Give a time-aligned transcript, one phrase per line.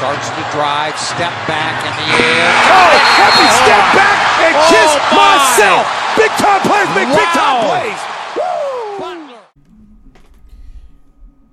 [0.00, 2.48] Starts to drive, step back in the air.
[2.72, 2.88] Oh,
[3.20, 5.36] happy step back and Oh, kiss my.
[5.36, 5.84] myself.
[6.16, 7.68] Big time plays make big time Wow.
[7.68, 8.00] plays.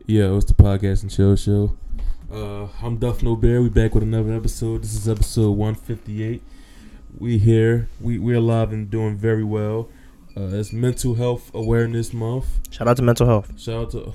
[0.05, 1.75] Yeah, it's the podcast and show show.
[2.31, 3.61] Uh, I'm Duff No Bear.
[3.61, 4.83] We back with another episode.
[4.83, 6.41] This is episode 158.
[7.19, 7.89] We here.
[7.99, 9.89] We we're alive and doing very well.
[10.37, 12.59] Uh, it's Mental Health Awareness Month.
[12.71, 13.59] Shout out to mental health.
[13.59, 14.13] Shout out to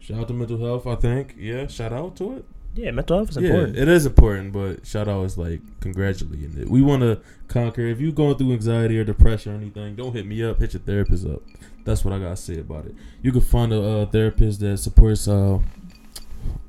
[0.00, 0.86] shout out to mental health.
[0.86, 1.34] I think.
[1.38, 2.44] Yeah, shout out to it.
[2.74, 3.76] Yeah, mental health is Yeah, important.
[3.78, 6.68] it is important, but shout out is like congratulating it.
[6.68, 7.82] We want to conquer.
[7.82, 10.60] If you going through anxiety or depression or anything, don't hit me up.
[10.60, 11.42] Hit your therapist up.
[11.84, 12.94] That's what I gotta say about it.
[13.22, 15.58] You can find a uh, therapist that supports uh,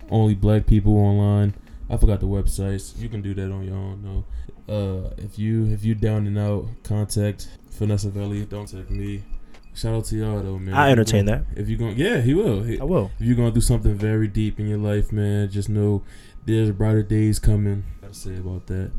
[0.09, 1.53] only black people online.
[1.89, 2.97] I forgot the websites.
[2.99, 4.01] You can do that on your own.
[4.67, 8.45] No, uh, if you if you down and out, contact Vanessa Valley.
[8.45, 9.23] Don't text me.
[9.73, 10.73] Shout out to y'all though, man.
[10.73, 11.45] I entertain that.
[11.55, 12.63] If you're going, yeah, he will.
[12.63, 13.12] He, I will.
[13.20, 16.03] if you're going through something very deep in your life, man, just know
[16.45, 17.84] there's brighter days coming.
[18.02, 18.91] Gotta say about that.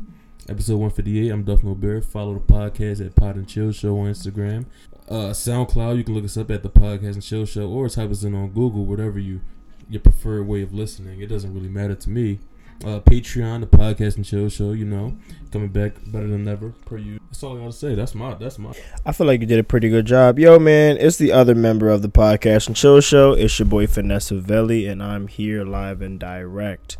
[0.49, 1.29] Episode 158.
[1.29, 2.01] I'm Duff No Bear.
[2.01, 4.65] Follow the podcast at Pod and Chill Show on Instagram.
[5.07, 5.97] Uh, SoundCloud.
[5.97, 8.33] You can look us up at the Podcast and Chill Show, or type us in
[8.33, 9.41] on Google, whatever you
[9.89, 11.21] your preferred way of listening.
[11.21, 12.39] It doesn't really matter to me.
[12.83, 14.73] Uh, Patreon, the Podcast and Chill Show.
[14.73, 15.17] You know,
[15.51, 17.19] coming back better than ever per you.
[17.27, 17.95] That's all I gotta say.
[17.95, 18.33] That's my.
[18.35, 18.73] That's my.
[19.05, 20.37] I feel like you did a pretty good job.
[20.37, 23.33] Yo, man, it's the other member of the podcast and chill show.
[23.33, 26.97] It's your boy Vanessa Velli, and I'm here live and direct.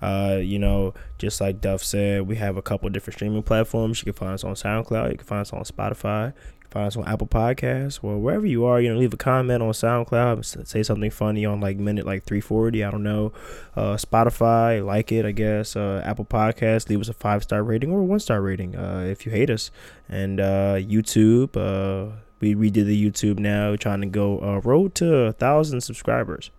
[0.00, 4.00] Uh, you know, just like Duff said, we have a couple different streaming platforms.
[4.00, 5.12] You can find us on SoundCloud.
[5.12, 6.34] You can find us on Spotify.
[6.74, 8.02] Find us on Apple Podcasts.
[8.02, 10.66] or wherever you are, you know, leave a comment on SoundCloud.
[10.66, 12.82] Say something funny on like minute like 340.
[12.82, 13.32] I don't know.
[13.76, 15.76] Uh, Spotify, like it, I guess.
[15.76, 19.04] Uh, Apple Podcasts, leave us a five star rating or a one star rating uh,
[19.08, 19.70] if you hate us.
[20.08, 25.14] And uh, YouTube, uh, we redid the YouTube now, trying to go uh, road to
[25.14, 26.50] a thousand subscribers.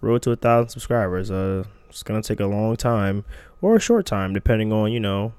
[0.00, 1.30] Road to a thousand subscribers.
[1.30, 3.24] It's gonna take a long time
[3.60, 5.34] or a short time, depending on you know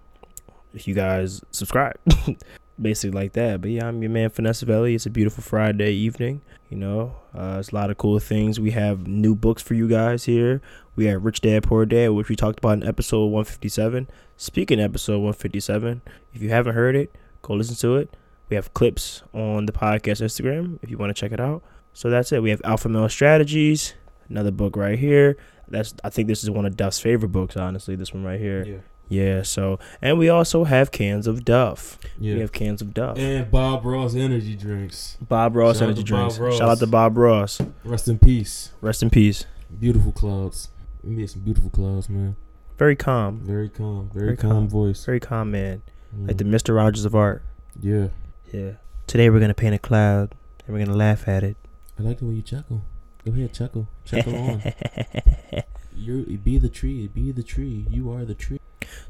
[0.73, 1.97] if you guys subscribe.
[2.81, 3.61] Basically like that.
[3.61, 4.95] But yeah, I'm your man Vanessa Velli.
[4.95, 6.41] It's a beautiful Friday evening.
[6.69, 8.59] You know, uh, it's a lot of cool things.
[8.59, 10.61] We have new books for you guys here.
[10.95, 14.09] We have Rich Dad Poor Dad, which we talked about in episode 157.
[14.37, 16.01] Speaking episode 157,
[16.33, 18.15] if you haven't heard it, go listen to it.
[18.49, 21.63] We have clips on the podcast Instagram if you want to check it out.
[21.93, 22.41] So that's it.
[22.41, 23.93] We have Alpha Male Strategies,
[24.29, 25.37] another book right here.
[25.67, 27.95] That's I think this is one of Duff's favorite books, honestly.
[27.95, 28.65] This one right here.
[28.65, 28.77] Yeah.
[29.09, 29.41] Yeah.
[29.43, 31.97] So and we also have cans of Duff.
[32.19, 32.35] Yeah.
[32.35, 33.17] We have cans of Duff.
[33.17, 35.17] and Bob Ross energy drinks.
[35.21, 36.37] Bob Ross Shout energy drinks.
[36.39, 36.57] Ross.
[36.57, 37.59] Shout out to Bob Ross.
[37.83, 38.71] Rest in peace.
[38.81, 39.45] Rest in peace.
[39.79, 40.69] Beautiful clouds.
[41.03, 42.35] We made some beautiful clouds, man.
[42.77, 43.39] Very calm.
[43.43, 44.09] Very calm.
[44.13, 44.67] Very, Very calm, calm.
[44.69, 45.05] voice.
[45.05, 45.83] Very calm man.
[46.15, 46.27] Mm.
[46.27, 46.75] Like the Mr.
[46.75, 47.43] Rogers of art.
[47.79, 48.07] yeah.
[48.51, 48.71] Yeah.
[49.07, 50.33] Today we're gonna paint a cloud
[50.65, 51.57] and we're gonna laugh at it.
[51.99, 52.83] I like the way you chuckle.
[53.25, 53.87] Go ahead, chuckle.
[54.05, 54.63] Chuckle on.
[55.95, 57.07] You be the tree.
[57.07, 57.85] Be the tree.
[57.89, 58.59] You are the tree.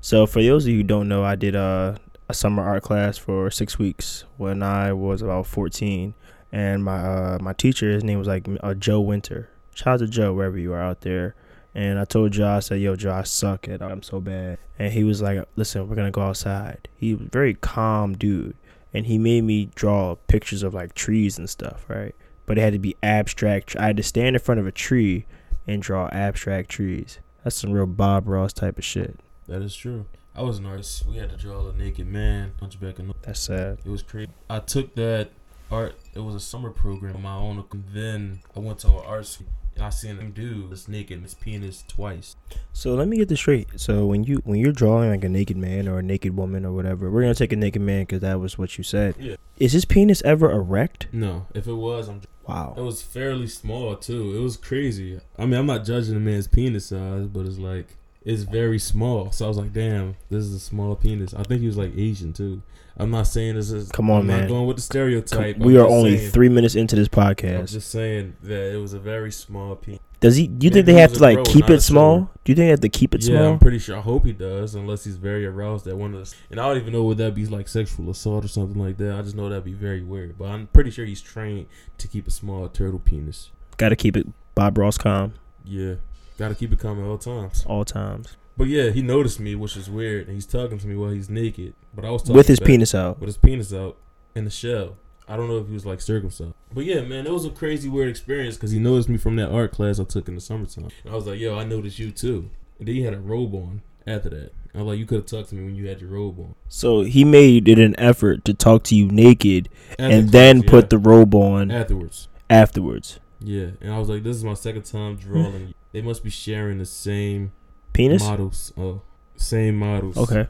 [0.01, 1.95] So for those of you who don't know, I did uh,
[2.29, 6.13] a summer art class for six weeks when I was about fourteen,
[6.51, 9.49] and my uh, my teacher, his name was like uh, Joe Winter.
[9.73, 11.35] Shout out to Joe wherever you are out there.
[11.75, 14.93] And I told Joe, I said, "Yo, Joe, I suck at I'm so bad." And
[14.93, 18.55] he was like, "Listen, we're gonna go outside." He was a very calm dude,
[18.93, 22.13] and he made me draw pictures of like trees and stuff, right?
[22.45, 23.75] But it had to be abstract.
[23.77, 25.25] I had to stand in front of a tree
[25.67, 27.19] and draw abstract trees.
[27.43, 29.19] That's some real Bob Ross type of shit.
[29.47, 30.05] That is true.
[30.35, 31.05] I was an artist.
[31.05, 33.79] We had to draw a naked man, hunchback, and That's sad.
[33.85, 34.31] it was crazy.
[34.49, 35.29] I took that
[35.71, 35.95] art.
[36.13, 37.63] It was a summer program on my own.
[37.71, 39.47] And then I went to an art school.
[39.79, 42.35] I seen him do this naked his penis twice.
[42.71, 43.67] So let me get this straight.
[43.75, 46.71] So when you when you're drawing like a naked man or a naked woman or
[46.71, 49.15] whatever, we're gonna take a naked man because that was what you said.
[49.19, 49.35] Yeah.
[49.57, 51.07] Is his penis ever erect?
[51.11, 52.21] No, if it was, I'm.
[52.47, 52.73] Wow.
[52.77, 54.35] It was fairly small too.
[54.35, 55.19] It was crazy.
[55.37, 57.95] I mean, I'm not judging a man's penis size, but it's like
[58.25, 59.31] it's very small.
[59.31, 61.33] So I was like, damn, this is a small penis.
[61.33, 62.61] I think he was like Asian too.
[62.95, 63.89] I'm not saying this is.
[63.91, 64.41] Come on, I'm man.
[64.41, 65.57] Not going with the stereotype.
[65.57, 67.59] we I'm are only saying- three minutes into this podcast.
[67.59, 69.99] I'm just saying that it was a very small penis.
[70.19, 70.47] Does he?
[70.47, 72.29] Do you think he they have to like bro, keep it small?
[72.45, 73.53] Do you think they have to keep it yeah, small?
[73.53, 73.97] I'm pretty sure.
[73.97, 76.35] I hope he does, unless he's very aroused at one of the.
[76.49, 79.15] And I don't even know would that be like sexual assault or something like that.
[79.17, 80.37] I just know that'd be very weird.
[80.37, 81.65] But I'm pretty sure he's trained
[81.97, 83.49] to keep a small turtle penis.
[83.75, 85.33] Got to keep it Bob Ross calm
[85.65, 85.95] Yeah,
[86.37, 87.63] gotta keep it coming at all times.
[87.65, 90.95] all times But yeah, he noticed me, which is weird, and he's talking to me
[90.95, 91.73] while he's naked.
[91.93, 93.19] But I was talking with his penis out.
[93.19, 93.97] with his penis out
[94.35, 94.97] in the shell.
[95.27, 96.53] I don't know if he was like circumcised.
[96.73, 99.49] But yeah, man, it was a crazy weird experience because he noticed me from that
[99.49, 100.89] art class I took in the summertime.
[101.03, 102.49] And I was like, yo, I noticed you too.
[102.79, 104.51] And then he had a robe on after that.
[104.75, 106.55] I was like, you could have talked to me when you had your robe on.
[106.67, 110.61] So he made it an effort to talk to you naked After and class, then
[110.63, 110.69] yeah.
[110.69, 112.27] put the robe on afterwards.
[112.49, 113.19] afterwards.
[113.43, 115.73] Yeah, and I was like, this is my second time drawing.
[115.91, 117.51] they must be sharing the same
[117.93, 118.23] Penis.
[118.23, 118.71] models.
[118.77, 119.01] Oh,
[119.35, 120.17] same models.
[120.17, 120.47] Okay.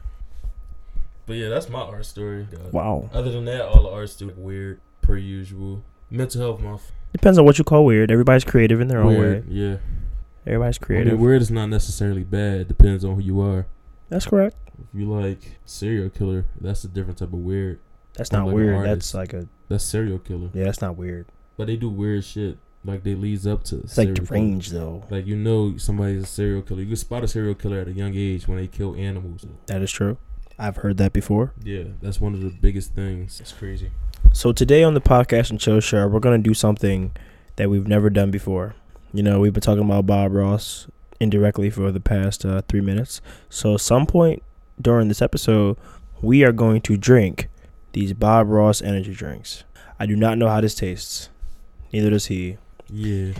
[1.26, 2.46] But yeah, that's my art story.
[2.50, 2.72] God.
[2.72, 3.10] Wow.
[3.12, 5.82] Other than that, all the art story weird per usual.
[6.10, 6.92] Mental health month.
[7.12, 8.10] Depends on what you call weird.
[8.10, 9.42] Everybody's creative in their own way.
[9.48, 9.76] Yeah.
[10.46, 11.12] Everybody's I creative.
[11.14, 12.68] mean, weird is not necessarily bad.
[12.68, 13.66] Depends on who you are.
[14.10, 14.56] That's correct.
[14.78, 17.80] If you like serial killer, that's a different type of weird.
[18.14, 18.86] That's not like weird.
[18.86, 20.50] That's like a That's serial killer.
[20.52, 20.64] yeah.
[20.64, 21.26] That's not weird.
[21.56, 22.58] But they do weird shit.
[22.84, 23.76] Like they leads up to.
[23.80, 24.26] It's like serial killer.
[24.26, 25.04] deranged though.
[25.10, 26.80] Like you know somebody's a serial killer.
[26.82, 29.46] You can spot a serial killer at a young age when they kill animals.
[29.66, 30.18] That is true.
[30.58, 31.52] I've heard that before.
[31.62, 33.40] Yeah, that's one of the biggest things.
[33.40, 33.90] It's crazy.
[34.32, 37.12] So today on the podcast and chill show, we're gonna do something
[37.56, 38.74] that we've never done before.
[39.12, 40.86] You know, we've been talking about Bob Ross
[41.20, 43.20] indirectly for the past uh, three minutes.
[43.48, 44.42] So some point
[44.80, 45.76] during this episode,
[46.20, 47.48] we are going to drink
[47.92, 49.64] these Bob Ross energy drinks.
[49.98, 51.30] I do not know how this tastes.
[51.92, 52.58] Neither does he.
[52.90, 53.32] Yeah.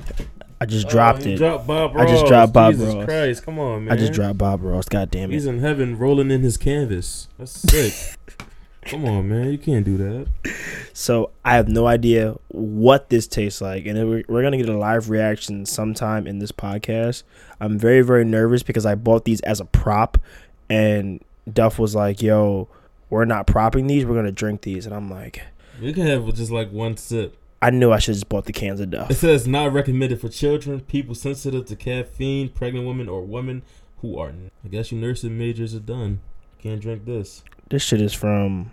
[0.61, 1.37] I just oh, dropped Oh, it.
[1.37, 2.81] Dropped Bob I just dropped Bob Ross.
[2.81, 3.05] Jesus Ross.
[3.05, 3.93] Christ, come on, man.
[3.95, 4.89] I just dropped Bob Ross.
[4.89, 5.35] God damn it.
[5.35, 7.29] He's in heaven rolling in his canvas.
[7.39, 8.19] That's sick.
[8.85, 9.51] come on, man.
[9.51, 10.29] You can't do that.
[10.93, 14.79] So I have no idea what this tastes like, and we're, we're gonna get a
[14.79, 17.25] live reaction sometime in this podcast.
[17.61, 20.19] I'm very very nervous because I bought these as a prop,
[20.71, 22.69] and Duff was like, "Yo,
[23.11, 24.07] we're not propping these.
[24.07, 25.43] We're gonna drink these," and I'm like,
[25.81, 27.37] "We can have just like one sip.
[27.65, 29.11] I knew I should have just bought the cans of dust.
[29.11, 33.63] It says not recommended for children, people sensitive to caffeine, pregnant women, or women
[34.03, 34.35] who are.
[34.63, 36.21] I guess you nursing majors are done.
[36.59, 37.43] Can't drink this.
[37.71, 38.71] This shit is from,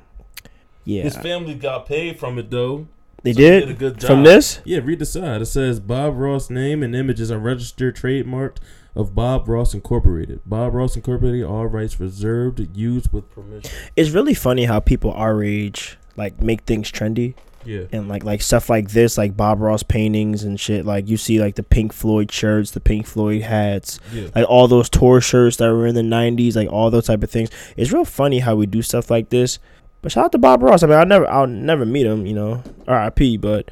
[0.83, 2.89] yeah, His family got paid from it though.
[3.23, 4.09] they so did, a good job.
[4.09, 4.59] from this.
[4.65, 5.41] Yeah, read the side.
[5.41, 8.57] It says Bob Ross name and images are registered trademarked
[8.93, 10.41] of Bob Ross Incorporated.
[10.45, 13.71] Bob Ross Incorporated, all rights reserved, used with permission.
[13.95, 17.35] It's really funny how people our age like make things trendy.
[17.65, 17.83] Yeah.
[17.91, 20.85] and like like stuff like this, like Bob Ross paintings and shit.
[20.85, 24.29] Like you see like the Pink Floyd shirts, the Pink Floyd hats, Yeah.
[24.35, 27.29] like all those tour shirts that were in the '90s, like all those type of
[27.29, 27.49] things.
[27.77, 29.59] It's real funny how we do stuff like this.
[30.01, 30.81] But shout out to Bob Ross.
[30.81, 33.37] I mean, I'll never, I'll never meet him, you know, R.I.P.
[33.37, 33.69] But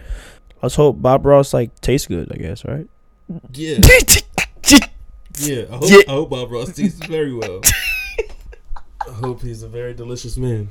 [0.61, 2.31] let's hope Bob Ross like tastes good.
[2.31, 2.87] I guess, right?
[3.53, 3.79] Yeah.
[5.39, 5.63] Yeah.
[5.71, 5.97] I hope, Yeah.
[6.07, 7.61] I hope Bob Ross tastes very well.
[9.07, 10.69] I hope he's a very delicious man.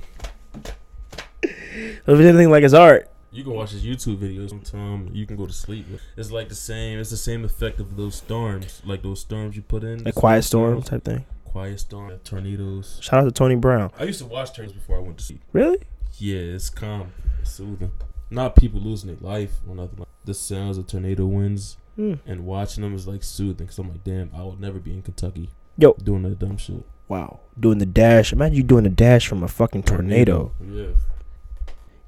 [1.48, 5.10] If it's anything like his art, You can watch his YouTube videos sometime.
[5.12, 5.86] You can go to sleep.
[6.16, 6.98] It's like the same.
[6.98, 10.04] It's the same effect of those storms, like those storms you put in.
[10.04, 11.24] like Quiet Storm type thing.
[11.44, 12.98] Quiet storm, tornadoes.
[13.02, 13.90] Shout out to Tony Brown.
[13.98, 15.42] I used to watch turns before I went to sleep.
[15.52, 15.78] Really?
[16.18, 17.90] Yeah, it's calm, it's soothing.
[18.30, 20.00] Not people losing their life or nothing.
[20.00, 22.14] Like the sounds of tornado winds Hmm.
[22.26, 23.66] and watching them is like soothing.
[23.66, 25.50] Cause I'm like, damn, I would never be in Kentucky.
[25.78, 25.94] Yo.
[26.02, 26.84] doing that dumb shit.
[27.08, 27.40] Wow.
[27.58, 28.32] Doing the dash.
[28.32, 30.52] Imagine you doing the dash from a fucking tornado.
[30.70, 30.88] Yeah.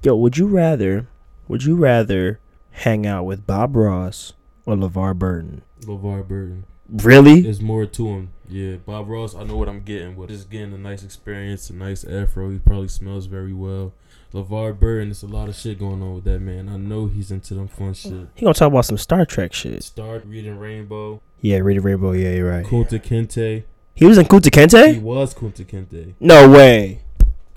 [0.02, 1.06] Yo, would you rather
[1.48, 4.32] would you rather hang out with Bob Ross
[4.64, 5.62] or LeVar Burton?
[5.82, 6.64] LeVar Burton.
[6.88, 7.42] Really?
[7.42, 8.30] There's more to him.
[8.48, 10.30] Yeah, Bob Ross, I know what I'm getting with.
[10.30, 12.50] Just getting a nice experience, a nice afro.
[12.50, 13.92] He probably smells very well.
[14.32, 16.68] LeVar Burton, there's a lot of shit going on with that man.
[16.68, 18.28] I know he's into them fun shit.
[18.34, 19.82] He gonna talk about some Star Trek shit.
[19.84, 21.20] Start reading Rainbow.
[21.40, 22.12] Yeah, reading Rainbow.
[22.12, 22.64] Yeah, you're right.
[22.66, 23.64] Kunta Kinte.
[23.94, 25.02] He was in Kunta He Kinte?
[25.02, 26.14] was Kunta Kinte.
[26.20, 27.02] No way.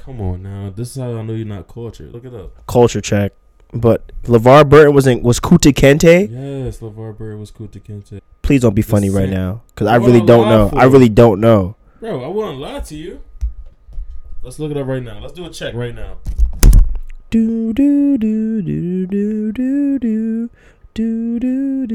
[0.03, 0.69] Come on now.
[0.75, 2.11] This is how I know you're not cultured.
[2.11, 2.65] Look it up.
[2.67, 3.31] Culture check.
[3.73, 6.29] But LeVar Burton was in was Kunta Kinte?
[6.29, 8.19] Yes, LeVar Burton was Kunta Kinte.
[8.41, 10.69] Please don't be funny right now, cause I really don't know.
[10.77, 11.75] I really don't know.
[12.01, 13.21] Bro, I wouldn't lie to you.
[14.41, 15.19] Let's look it up right now.
[15.19, 16.17] Let's do a check right now.
[17.29, 18.03] Do do.
[18.17, 20.49] Do do do do do
[20.93, 21.85] do do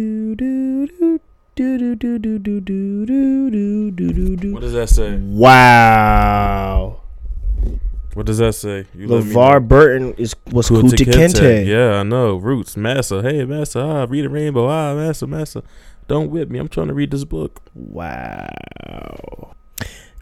[3.90, 5.16] do do do What does that say?
[5.16, 7.02] Wow.
[8.14, 8.86] What does that say?
[8.94, 9.38] You let me know.
[9.38, 11.66] LeVar Burton is was Kunta Kinte.
[11.66, 12.36] Yeah, I know.
[12.36, 13.22] Roots, Massa.
[13.22, 13.80] Hey, Massa.
[13.80, 14.66] Ah, read a rainbow.
[14.68, 15.62] Ah, Massa, Massa.
[16.08, 16.58] Don't whip me.
[16.58, 17.60] I'm trying to read this book.
[17.74, 18.48] Wow.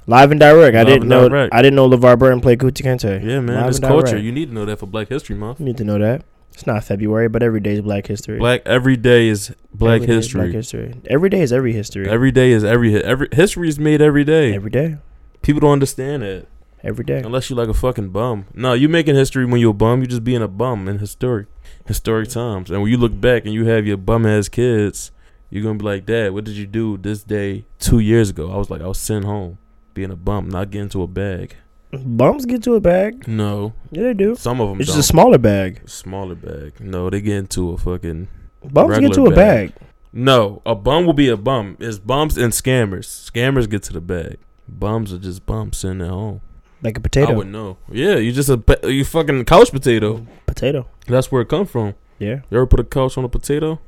[0.09, 0.77] Live and direct.
[0.77, 1.29] I didn't know.
[1.29, 1.55] direct.
[1.55, 3.25] I didn't know LeVar Burton played Kunta Kinte.
[3.25, 3.61] Yeah, man.
[3.61, 4.07] Live It's culture.
[4.09, 4.25] direct.
[4.25, 5.61] You need to know that for Black History Month.
[5.61, 6.25] You need to know that.
[6.53, 8.39] It's not February, but every day is Black History.
[8.39, 10.41] Black every day is Black Every day is History.
[10.41, 10.95] Black History.
[11.07, 12.09] Every day is every history.
[12.09, 14.55] Every day is every every history is made every day.
[14.55, 14.97] every day.
[15.43, 16.47] People don't understand that
[16.83, 17.21] Every day.
[17.25, 18.47] unless you like a fucking bum.
[18.55, 20.01] No, you making history when you're a bum.
[20.03, 21.47] You just being a bum in historic
[21.87, 22.71] historic times.
[22.71, 25.11] And when you look back and you have your bum ass kids,
[25.51, 28.53] you're gonna be like, Dad, what did you do this day two years ago?
[28.53, 29.59] I was like, I was sent home,
[29.95, 31.57] being a bum, not getting to a bag.
[31.93, 33.27] Bums get to a bag.
[33.27, 34.35] No, Yeah, they do.
[34.35, 34.97] some of them It's don't.
[34.97, 35.89] just a smaller bag.
[35.89, 36.75] smaller bag.
[36.81, 38.29] No, they get into a fucking.
[38.65, 39.73] Bums get to a bag.
[39.73, 39.87] bag.
[40.13, 41.77] No, a bum will be a bum.
[41.81, 43.31] It's bums and scammers.
[43.31, 44.39] Scammers get to the bag.
[44.69, 46.41] Bums are just bums sitting at home.
[46.83, 47.33] Like a potato.
[47.33, 47.79] I would know.
[47.91, 50.27] Yeah, you just a you fucking couch potato.
[50.47, 50.87] Potato.
[51.07, 51.95] That's where it come from.
[52.19, 52.41] Yeah.
[52.51, 53.81] You ever put a couch on a potato?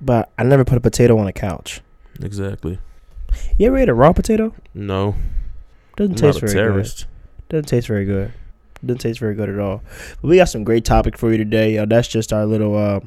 [0.00, 1.80] But I never put a potato on a couch.
[2.20, 2.78] Exactly.
[3.58, 4.54] You ever ate a raw potato?
[4.74, 5.14] No,
[5.96, 7.06] Doesn't I'm taste very terrorist.
[7.48, 7.48] good.
[7.48, 8.32] Doesn't taste very good.
[8.84, 9.82] Doesn't taste very good at all.
[10.20, 11.74] But we got some great topic for you today.
[11.74, 13.00] Yo, that's just our little uh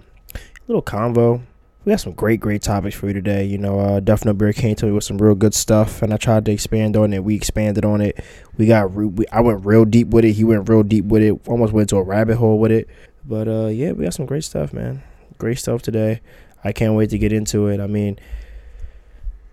[0.67, 1.41] little convo.
[1.87, 3.45] We got some great, great topics for you today.
[3.45, 6.13] You know, uh Duff No Beer came to me with some real good stuff, and
[6.13, 7.23] I tried to expand on it.
[7.23, 8.19] We expanded on it.
[8.57, 10.33] We got, re- we, I went real deep with it.
[10.33, 11.47] He went real deep with it.
[11.47, 12.89] Almost went to a rabbit hole with it.
[13.23, 15.01] But uh yeah, we got some great stuff, man.
[15.37, 16.19] Great stuff today.
[16.61, 17.79] I can't wait to get into it.
[17.79, 18.19] I mean,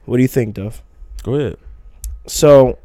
[0.04, 0.82] what do you think, Duff?
[1.22, 1.56] Go ahead.
[2.26, 2.80] So,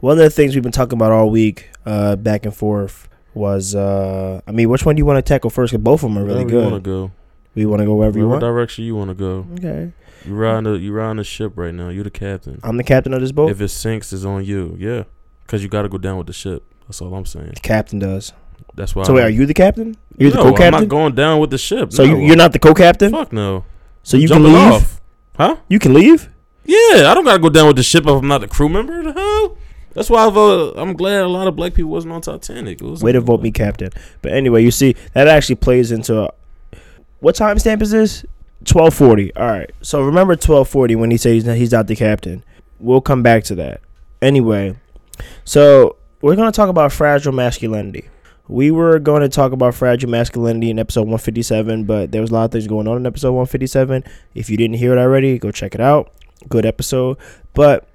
[0.00, 3.74] one of the things we've been talking about all week, uh, back and forth, was
[3.74, 5.72] uh, I mean, which one do you want to tackle first?
[5.72, 7.08] Because both of them are really Wherever you want to good.
[7.08, 7.17] go.
[7.58, 8.56] We want to go wherever you Whatever want.
[8.56, 9.46] direction you want to go.
[9.54, 9.92] Okay,
[10.24, 11.88] You riding the you riding the ship right now.
[11.88, 12.60] You're the captain.
[12.62, 13.50] I'm the captain of this boat.
[13.50, 14.76] If it sinks, it's on you.
[14.78, 15.04] Yeah,
[15.42, 16.62] because you got to go down with the ship.
[16.86, 17.52] That's all I'm saying.
[17.54, 18.32] the captain does.
[18.74, 19.02] That's why.
[19.04, 19.96] So wait, are you the captain?
[20.16, 20.74] You're no, the co-captain.
[20.74, 21.92] I'm not going down with the ship.
[21.92, 22.16] so no.
[22.16, 23.10] you, you're not the co-captain.
[23.10, 23.64] Fuck no.
[24.02, 24.72] So you Jumping can leave.
[24.72, 25.00] off.
[25.36, 25.56] Huh?
[25.68, 26.28] You can leave.
[26.64, 29.02] Yeah, I don't gotta go down with the ship if I'm not the crew member.
[29.02, 29.56] The hell?
[29.94, 30.74] That's why I vote.
[30.76, 32.80] I'm glad a lot of black people wasn't on Titanic.
[32.80, 33.90] It was Way to vote me captain.
[34.22, 36.30] But anyway, you see that actually plays into uh,
[37.20, 38.24] what timestamp is this?
[38.64, 39.34] Twelve forty.
[39.34, 39.70] All right.
[39.82, 42.44] So remember twelve forty when he said he's not, the captain.
[42.78, 43.80] We'll come back to that.
[44.20, 44.76] Anyway,
[45.44, 48.08] so we're gonna talk about fragile masculinity.
[48.48, 52.32] We were going to talk about fragile masculinity in episode 157, but there was a
[52.32, 54.02] lot of things going on in episode 157.
[54.34, 56.10] If you didn't hear it already, go check it out.
[56.48, 57.18] Good episode.
[57.52, 57.86] But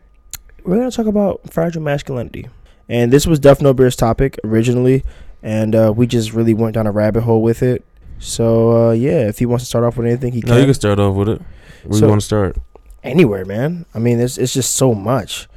[0.64, 2.50] we're going to talk about fragile masculinity.
[2.88, 5.04] And this was Duff No Beer's topic originally,
[5.42, 7.84] and uh, we just really went down a rabbit hole with it.
[8.24, 10.50] So uh, yeah, if he wants to start off with anything, he can.
[10.50, 10.68] No, you can.
[10.68, 11.42] can start off with it.
[11.84, 12.58] Where So- you want to start?
[13.04, 13.86] Anywhere, man.
[13.94, 15.48] I mean, it's it's just so much.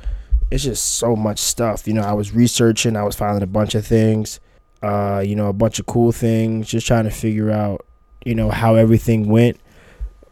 [0.50, 1.86] It's just so much stuff.
[1.86, 4.40] You know, I was researching, I was finding a bunch of things.
[4.82, 7.84] Uh, you know, a bunch of cool things, just trying to figure out,
[8.24, 9.58] you know, how everything went.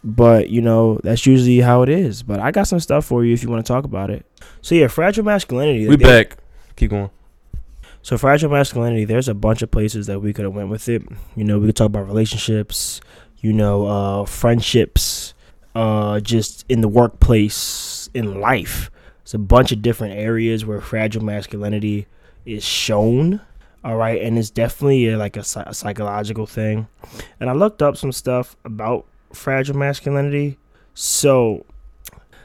[0.03, 2.23] But you know, that's usually how it is.
[2.23, 4.27] But I got some stuff for you if you want to talk about it.
[4.61, 5.87] So yeah, fragile masculinity.
[5.89, 6.37] We back.
[6.77, 7.11] Keep going.
[8.05, 11.03] So fragile masculinity, there's a bunch of places that we could have went with it.
[11.35, 13.01] You know, we could talk about relationships,
[13.39, 15.33] you know, uh, friendships,
[15.75, 18.91] uh, just in the workplace, in life.
[19.23, 22.07] It's a bunch of different areas where fragile masculinity
[22.45, 23.41] is shown.
[23.83, 26.89] All right, and it's definitely a, like a, a psychological thing.
[27.41, 30.59] And I looked up some stuff about fragile masculinity.
[30.93, 31.65] So,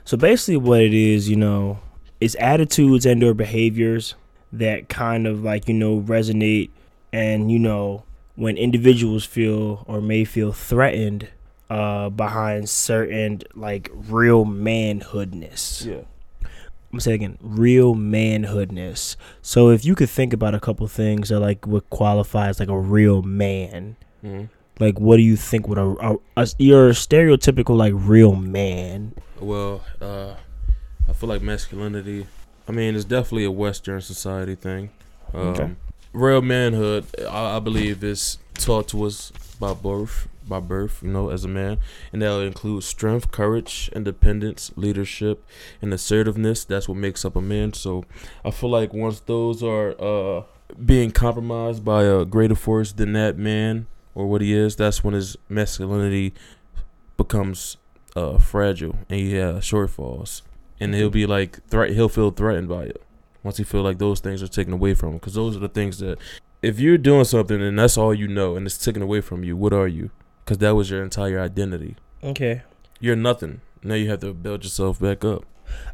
[0.06, 1.82] so basically, what it is, you know,
[2.22, 4.16] is attitudes and or behaviors
[4.52, 6.70] that kind of like you know resonate
[7.14, 8.04] and you know
[8.36, 11.28] when individuals feel or may feel threatened
[11.70, 16.02] uh behind certain like real manhoodness Yeah.
[16.42, 16.50] i'm
[16.94, 21.30] gonna say it again real manhoodness so if you could think about a couple things
[21.30, 24.46] that like would qualify as like a real man hmm
[24.80, 29.84] like what do you think would a, a, a your stereotypical like real man Well,
[30.02, 30.36] uh,
[31.08, 32.28] I feel like masculinity.
[32.70, 34.92] I mean, it's definitely a Western society thing.
[35.34, 35.76] Um, Okay.
[36.14, 40.28] Real manhood, I, I believe, is taught to us by birth.
[40.48, 41.78] By birth, you know, as a man,
[42.12, 45.46] and that'll include strength, courage, independence, leadership,
[45.80, 46.66] and assertiveness.
[46.66, 47.74] That's what makes up a man.
[47.74, 48.04] So,
[48.44, 50.44] I feel like once those are uh,
[50.84, 53.86] being compromised by a greater force than that man
[54.16, 56.34] or what he is, that's when his masculinity
[57.16, 57.78] becomes
[58.16, 60.42] uh, fragile and he has shortfalls,
[60.80, 61.92] and he'll be like threat.
[61.92, 63.02] He'll feel threatened by it
[63.44, 65.16] once he feel like those things are taken away from him.
[65.16, 66.18] Because those are the things that,
[66.62, 69.56] if you're doing something and that's all you know and it's taken away from you,
[69.56, 70.10] what are you?
[70.44, 71.96] Because that was your entire identity.
[72.24, 72.64] okay
[73.00, 73.62] You're nothing.
[73.84, 75.46] Now you have to build yourself back up.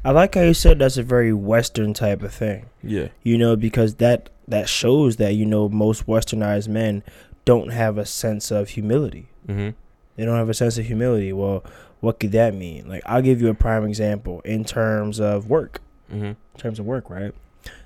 [0.03, 3.09] i like how you said that's a very western type of thing Yeah.
[3.23, 7.03] you know because that that shows that you know most westernized men
[7.43, 9.71] don't have a sense of humility Mm-hmm.
[10.15, 11.63] they don't have a sense of humility well
[12.01, 15.81] what could that mean like i'll give you a prime example in terms of work
[16.11, 16.25] Mm-hmm.
[16.25, 17.33] in terms of work right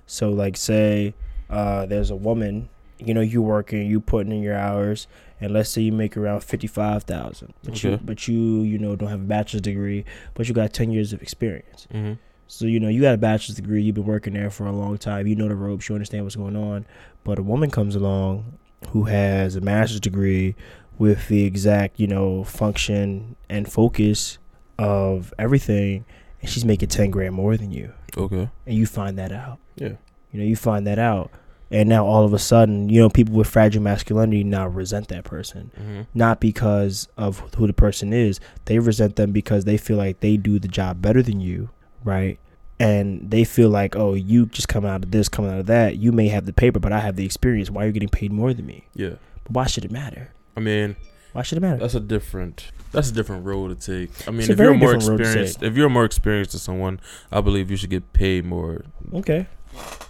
[0.06, 1.14] so like say
[1.50, 5.08] uh there's a woman you know you working you putting in your hours
[5.40, 9.22] and let's say you make around 55,000 but you but you you know don't have
[9.22, 12.14] a bachelor's degree but you got 10 years of experience Mm-hmm.
[12.48, 14.98] so you know you got a bachelor's degree, you've been working there for a long
[14.98, 16.86] time, you know the ropes, you understand what's going on.
[17.24, 18.58] But a woman comes along
[18.90, 20.56] who has a master's degree
[21.00, 24.38] with the exact you know function and focus
[24.78, 26.06] of everything,
[26.42, 28.50] and she's making ten grand more than you, Okay.
[28.68, 29.58] and you find that out.
[29.76, 29.94] Yeah.
[30.32, 31.32] You know you find that out,
[31.72, 35.24] and now all of a sudden you know people with fragile masculinity now resent that
[35.24, 36.02] person Mm-hmm.
[36.14, 38.40] not because of who the person is.
[38.66, 41.70] They resent them because they feel like they do the job better than you,
[42.04, 42.38] right?
[42.82, 45.98] And they feel like, oh, you just come out of this, coming out of that.
[45.98, 47.70] You may have the paper, but I have the experience.
[47.70, 48.88] Why are you getting paid more than me?
[48.94, 49.16] Yeah.
[49.44, 50.32] But why should it matter?
[50.60, 50.96] I mean,
[51.32, 51.78] Why should it matter?
[51.78, 52.72] That's a different.
[52.92, 54.28] That's a different road to take.
[54.28, 57.00] I mean, if you're more different road to experienced, if you're more experienced than someone,
[57.32, 59.48] I believe you should get paid more, Okay.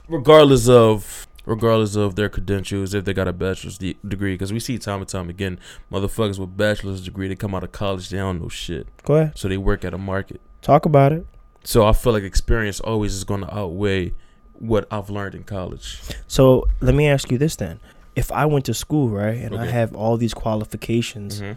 [0.08, 2.94] regardless of regardless of their credentials.
[2.94, 5.60] If they got a bachelor's de- degree, because we see time and time again,
[5.92, 9.38] motherfuckers with bachelor's degree, they come out of college, they don't know shit, Go ahead.
[9.38, 10.42] so they work at a market.
[10.62, 11.26] Talk about it.
[11.64, 14.14] So I feel like experience always is going to outweigh
[14.54, 16.00] what I've learned in college.
[16.28, 17.80] So let me ask you this then:
[18.20, 21.56] If I went to school, right, and I have all these qualifications Mhm.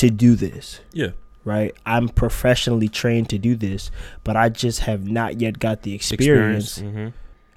[0.00, 1.12] to do this, Yeah.
[1.44, 1.74] right?
[1.86, 3.90] I'm professionally trained to do this,
[4.24, 6.78] but I just have not yet got the experience.
[6.78, 7.08] hmm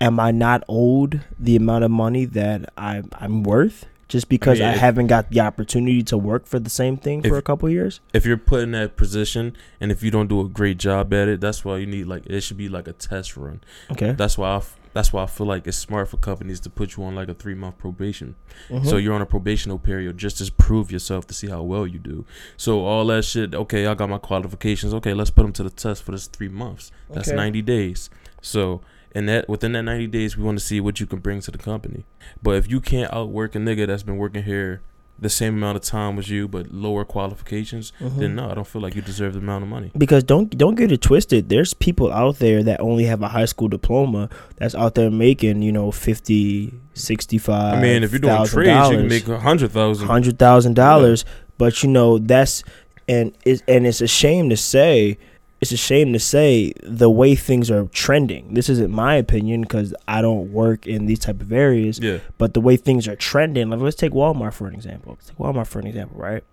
[0.02, 4.66] Am I not owed the amount of money that I, I'm worth just because I,
[4.66, 7.70] mean, if- haven't got the opportunity to work for the same thing for a couple
[7.70, 8.02] years?
[8.14, 11.28] If you're put in that position and if you don't do a great job at
[11.30, 13.62] it, that's why you need like it should be like a test run.
[13.94, 14.12] Okay.
[14.12, 14.62] That's why I
[14.96, 17.34] that's why I feel like it's smart for companies to put you on like a
[17.34, 18.36] three month probation.
[18.70, 18.86] Mhm.
[18.88, 22.00] So you're on a probational period just to prove yourself to see how well you
[22.00, 22.26] do.
[22.56, 24.94] So all that shit, okay, I got my qualifications.
[24.94, 26.92] Okay, let's put them to the test for this three months.
[27.12, 27.36] That's Okay.
[27.36, 28.10] 90 days.
[28.42, 28.82] So
[29.14, 31.52] and that within that 90 days, we want to see what you can bring to
[31.52, 32.06] the company.
[32.42, 34.82] But if you can't outwork a nigga that's been working here
[35.18, 38.18] the same amount of time as you but lower qualifications, Mhm.
[38.20, 39.92] then no, I don't feel like you deserve the amount of money.
[39.98, 43.46] because don't don't get it twisted there's people out there that only have a high
[43.46, 48.46] school diploma that's out there making you know 50 65 I mean, if you're doing
[48.46, 50.08] trades, you can make a hundred thousand.
[50.08, 51.24] hundred thousand dollars
[51.58, 52.64] but you know that's
[53.08, 55.18] and it, and it's a shame to say
[55.62, 59.94] it's a shame to say the way things are trending this isn't my opinion because
[60.08, 63.70] i don't work in these type of areas Yeah, but the way things are trending,
[63.70, 65.14] like let's take Walmart for an example.
[65.14, 66.44] Let's take Walmart for an example, right?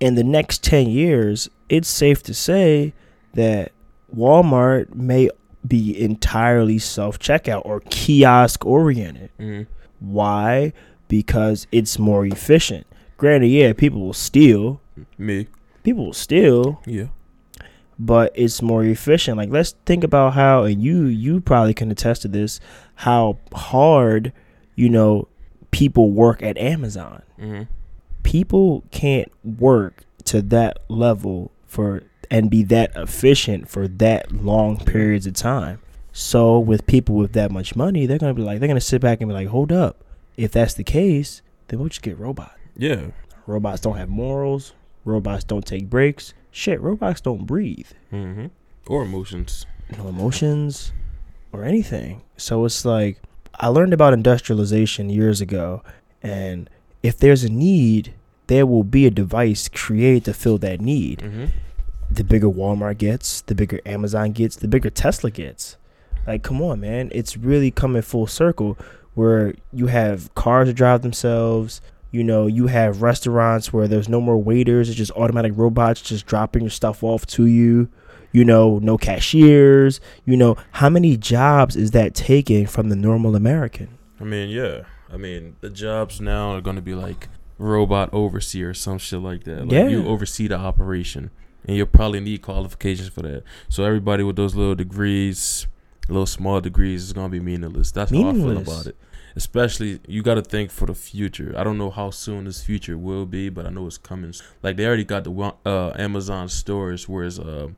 [0.00, 2.92] In the next 10 years, it's safe to say
[3.34, 3.72] that
[4.14, 5.30] Walmart may
[5.66, 9.30] be entirely self checkout or kiosk oriented.
[9.38, 9.62] hmm
[10.00, 10.72] Why?
[11.08, 12.86] Because it's more efficient.
[13.16, 14.80] Granted, yeah, people will steal.
[15.18, 15.48] me.
[15.82, 17.06] People will steal, Yeah,
[17.98, 19.36] but it's more efficient.
[19.36, 22.60] Like let's think about how and you you probably can attest to this,
[22.96, 24.32] how hard,
[24.76, 25.28] you know,
[25.70, 27.22] people work at Amazon.
[27.38, 27.62] hmm
[28.22, 35.26] People can't work to that level for and be that efficient for that long periods
[35.26, 35.80] of time.
[36.12, 39.20] So with people with that much money, they're gonna be like they're gonna sit back
[39.22, 40.04] and be like, hold up.
[40.36, 42.52] If that's the case, then we'll just get robots.
[42.76, 43.06] yeah.
[43.46, 44.74] Robots don't have morals.
[45.06, 46.34] Robots don't take breaks.
[46.50, 47.88] Shit, robots don't breathe.
[48.10, 48.46] hmm
[48.86, 49.66] Or emotions.
[49.96, 50.92] no emotions
[51.52, 52.22] or anything.
[52.36, 53.20] So it's like
[53.60, 55.82] I learned about industrialization years ago,
[56.22, 56.68] and
[57.02, 58.14] if there's a need,
[58.46, 61.20] there will be a device created to fill that need.
[61.22, 61.46] hmm
[62.10, 65.76] The bigger Walmart gets, the bigger Amazon gets, the bigger Tesla gets.
[66.26, 67.10] Like, come on, man.
[67.12, 68.76] It's really coming full circle
[69.14, 71.80] where you have cars that drive themselves.
[72.10, 74.88] You know, you have restaurants where there's no more waiters.
[74.88, 77.88] It's just automatic robots just dropping your stuff off to you.
[78.32, 80.00] You know, no cashiers.
[80.24, 83.98] You know, how many jobs is that taking from the normal American?
[84.20, 84.82] I mean, yeah.
[85.12, 89.20] I mean, the jobs now are going to be like robot overseer or some shit
[89.20, 89.62] like that.
[89.62, 89.88] Like Yeah.
[89.88, 91.30] you oversee the operation,
[91.66, 93.42] and you'll probably need qualifications for that.
[93.68, 95.66] So everybody with those little degrees,
[96.08, 97.90] little small degrees, is going to be meaningless.
[97.90, 98.96] That's how I feel about it.
[99.36, 101.54] Especially, you got to think for the future.
[101.56, 104.32] I don't know how soon this future will be, but I know it's coming.
[104.62, 107.68] Like they already got the uh, Amazon stores, whereas uh,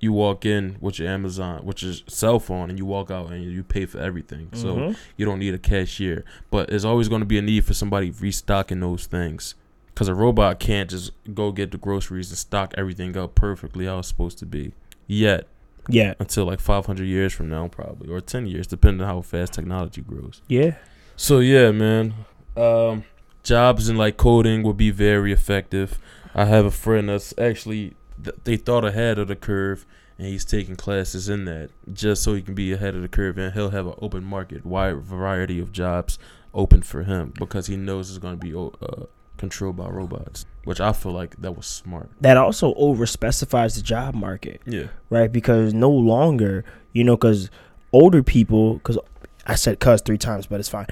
[0.00, 3.42] you walk in with your Amazon, with your cell phone, and you walk out and
[3.44, 4.48] you pay for everything.
[4.52, 4.96] So Mhm.
[5.16, 6.24] you don't need a cashier.
[6.50, 9.54] But there's always going to be a need for somebody restocking those things.
[9.94, 14.00] Because a robot can't just go get the groceries and stock everything up perfectly how
[14.00, 14.72] it's supposed to be.
[15.06, 15.46] Yet,
[15.88, 19.52] yeah, until like 500 years from now, probably, or 10 years, depending on how fast
[19.52, 20.42] technology grows.
[20.48, 20.76] yeah.
[21.18, 22.14] So, yeah, man.
[22.56, 23.04] Um,
[23.42, 25.98] jobs in like coding would be very effective.
[26.34, 29.86] I have a friend that's actually, th- they thought ahead of the curve.
[30.18, 33.36] And he's taking classes in that just so he can be ahead of the curve,
[33.36, 36.18] and he'll have an open market, wide variety of jobs
[36.54, 39.04] open for him because he knows it's going to be uh,
[39.36, 40.46] controlled by robots.
[40.64, 42.10] Which I feel like that was smart.
[42.20, 44.60] That also over specifies the job market.
[44.66, 45.30] Yeah, right?
[45.30, 47.50] Because no longer, you know, because
[47.92, 48.98] older people, because
[49.46, 50.86] I said "cuz" three times, but it's fine.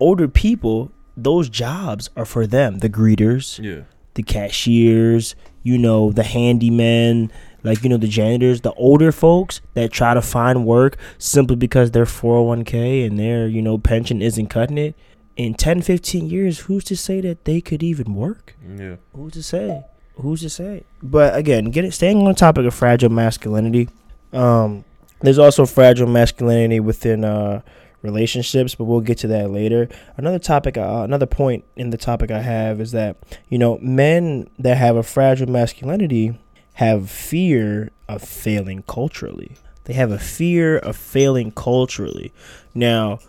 [0.00, 2.78] Older people, those jobs are for them.
[2.78, 3.82] The greeters, yeah,
[4.14, 7.30] the cashiers, you know, the handymen,
[7.62, 11.90] like you know, the janitors, the older folks that try to find work simply because
[11.90, 14.94] their 401k and their you know pension isn't cutting it.
[15.38, 18.56] In 10, 15 years, who's to say that they could even work?
[18.76, 18.96] yeah.
[19.14, 19.84] Who's to say?
[20.16, 20.82] Who's to say?
[21.00, 23.88] But again, get it staying on the topic of fragile masculinity.
[24.32, 24.84] Um,
[25.20, 27.62] there's also fragile masculinity within uh
[28.02, 29.88] relationships, but we'll get to that later.
[30.16, 33.16] Another topic, uh, another point in the topic I have is that
[33.48, 36.38] you know men that have a fragile masculinity
[36.74, 39.56] have fear of failing culturally.
[39.84, 42.32] They have a fear of failing culturally.
[42.74, 43.20] Now,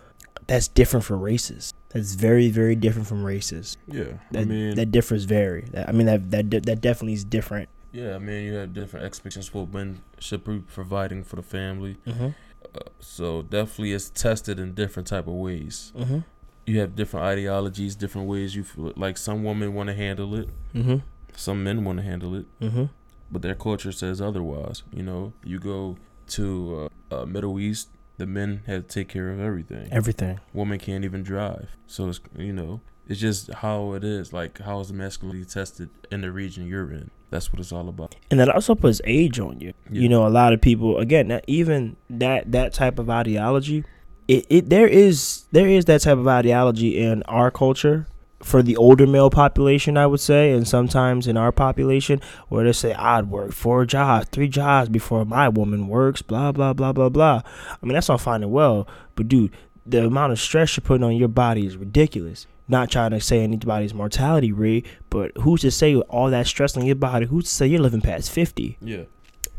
[0.46, 1.72] that's different for races.
[1.92, 3.76] That's very, very different from races.
[3.86, 5.62] Yeah, That I mean, that differs very.
[5.72, 7.68] That, I mean that that that definitely is different.
[7.92, 11.96] yeah, I mean, you have different expectations for men should be providing for the family.
[12.06, 12.28] Mm-hmm.
[12.74, 15.92] Uh, so definitely, it's tested in different type of ways.
[15.96, 16.18] Mm-hmm.
[16.66, 18.92] You have different ideologies, different ways you feel.
[18.94, 20.98] Like some women want to handle it, Mm-hmm.
[21.34, 22.84] some men want to handle it, Mm-hmm.
[23.32, 24.84] but their culture says otherwise.
[24.92, 25.96] You know, you go
[26.36, 27.88] to uh, uh, Middle East,
[28.20, 29.88] the men have to take care of everything.
[29.90, 30.38] Everything.
[30.52, 31.70] Women can't even drive.
[31.86, 34.32] So it's you know, it's just how it is.
[34.32, 37.10] Like how is the masculinity tested in the region you're in?
[37.30, 38.16] That's what it's all about.
[38.30, 39.72] and that also puts age on you.
[39.90, 40.02] Yeah.
[40.02, 43.84] You know, a lot of people again, even that that type of ideology,
[44.28, 48.06] it, it there is there is that type of ideology in our culture
[48.42, 52.72] for the older male population, I would say, and sometimes in our population where they
[52.72, 57.08] say I'd work four jobs, three jobs before my woman works, blah blah blah blah
[57.10, 57.42] blah.
[57.70, 59.52] I mean that's all fine and well, but dude,
[59.86, 62.46] the amount of stress you're putting on your body is ridiculous.
[62.66, 66.76] Not trying to say anybody's mortality rate, but who's to say with all that stress
[66.76, 67.26] on your body?
[67.26, 68.78] Who's to say you're living past fifty?
[68.80, 69.04] Yeah.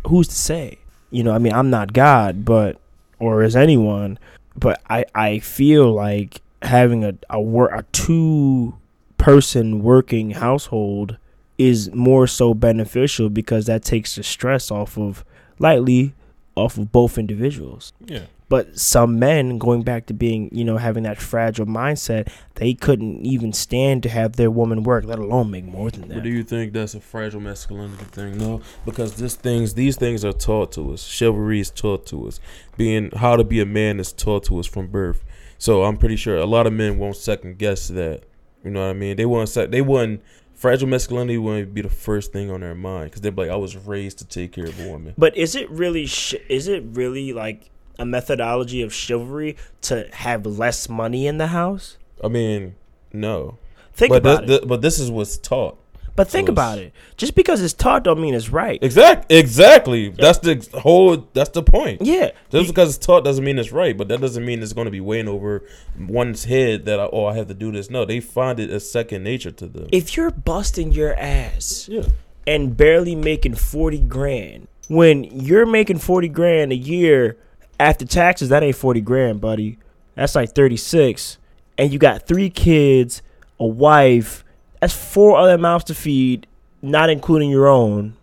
[0.07, 0.79] who's to say?
[1.11, 2.79] You know, I mean, I'm not God, but
[3.19, 4.17] or is anyone,
[4.55, 8.75] but I I feel like having a a work a two
[9.17, 11.17] person working household
[11.57, 15.23] is more so beneficial because that takes the stress off of
[15.59, 16.13] lightly
[16.55, 17.93] off of both individuals.
[18.05, 18.23] Yeah.
[18.49, 23.25] But some men, going back to being, you know, having that fragile mindset, they couldn't
[23.25, 26.23] even stand to have their woman work, let alone make more than But that.
[26.23, 28.37] do you think that's a fragile masculinity thing?
[28.37, 31.05] No, because this things these things are taught to us.
[31.07, 32.41] Chivalry is taught to us.
[32.75, 35.23] Being how to be a man is taught to us from birth.
[35.61, 38.23] So I'm pretty sure a lot of men won't second guess that.
[38.63, 39.15] You know what I mean?
[39.15, 39.47] They won't.
[39.47, 40.23] Sec- they wouldn't.
[40.55, 43.77] Fragile masculinity wouldn't be the first thing on their mind because they're like, I was
[43.77, 45.13] raised to take care of a woman.
[45.19, 46.07] But is it really?
[46.07, 47.69] Sh- is it really like
[47.99, 51.99] a methodology of chivalry to have less money in the house?
[52.23, 52.73] I mean,
[53.13, 53.59] no.
[53.93, 54.67] Think but about it.
[54.67, 55.77] but this is what's taught.
[56.15, 56.93] But think so about it.
[57.17, 58.79] Just because it's taught don't mean it's right.
[58.81, 59.31] Exact.
[59.31, 60.09] Exactly.
[60.09, 61.27] That's the whole.
[61.33, 62.01] That's the point.
[62.01, 62.31] yeah.
[62.49, 64.91] Just because it's taught doesn't mean it's right, but that doesn't mean it's going to
[64.91, 65.63] be weighing over
[65.97, 67.89] one's head that I, oh I have to do this.
[67.89, 69.87] No, they find it as second nature to them.
[69.91, 72.03] If you're busting your ass yeah,
[72.45, 77.37] and barely making 40 grand, when you're making 40 grand a year
[77.79, 79.77] after taxes, that ain't 40 grand, buddy.
[80.15, 81.37] That's like 36.
[81.77, 83.21] And you got three kids,
[83.59, 84.43] a wife,
[84.81, 86.47] that's four other mouths to feed,
[86.81, 88.17] not including your own.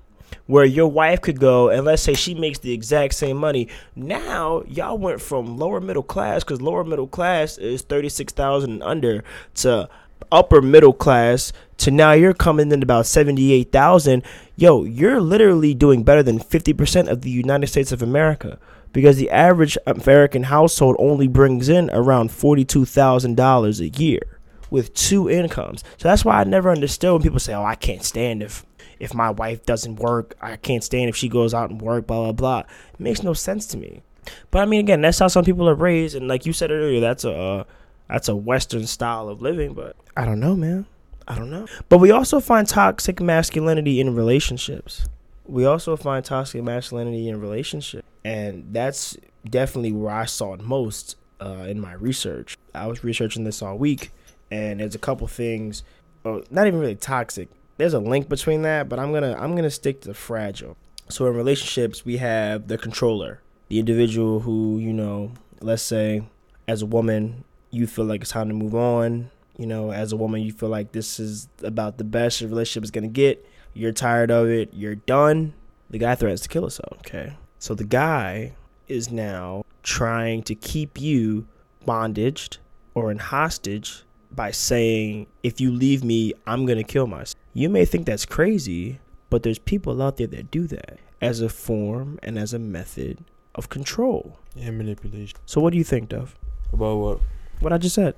[0.46, 3.68] Where your wife could go and let's say she makes the exact same money.
[3.94, 8.72] Now y'all went from lower middle class because lower middle class is thirty six thousand
[8.72, 9.22] and under
[9.56, 9.88] to
[10.32, 14.22] upper middle class to now you're coming in about 78,000
[14.56, 18.58] yo you're literally doing better than 50% of the United States of America
[18.92, 24.37] because the average American household only brings in around $42,000 a year
[24.70, 28.04] with two incomes so that's why I never understood when people say oh I can't
[28.04, 28.64] stand if
[28.98, 32.24] if my wife doesn't work I can't stand if she goes out and work blah
[32.24, 34.02] blah blah it makes no sense to me
[34.50, 37.00] but I mean again that's how some people are raised and like you said earlier
[37.00, 37.64] that's a uh,
[38.08, 40.86] that's a Western style of living, but I don't know, man.
[41.28, 41.66] I don't know.
[41.88, 45.06] But we also find toxic masculinity in relationships.
[45.46, 49.16] We also find toxic masculinity in relationships, and that's
[49.48, 52.56] definitely where I saw it most uh, in my research.
[52.74, 54.10] I was researching this all week,
[54.50, 55.82] and there's a couple things,
[56.24, 57.48] oh, not even really toxic.
[57.76, 60.76] There's a link between that, but I'm gonna I'm gonna stick to fragile.
[61.08, 66.22] So in relationships, we have the controller, the individual who you know, let's say,
[66.66, 69.30] as a woman, you feel like it's time to move on.
[69.56, 72.84] You know, as a woman, you feel like this is about the best your relationship
[72.84, 73.46] is gonna get.
[73.74, 74.70] You're tired of it.
[74.72, 75.54] You're done.
[75.90, 76.98] The guy threatens to kill himself.
[76.98, 78.54] Okay, so the guy
[78.88, 81.46] is now trying to keep you
[81.86, 82.58] bondaged
[82.94, 87.84] or in hostage by saying, "If you leave me, I'm gonna kill myself." You may
[87.84, 88.98] think that's crazy,
[89.30, 93.18] but there's people out there that do that as a form and as a method
[93.54, 94.38] of control.
[94.60, 95.38] and manipulation.
[95.46, 96.36] So, what do you think, Duff?
[96.72, 97.20] About what?
[97.60, 98.16] What I just said.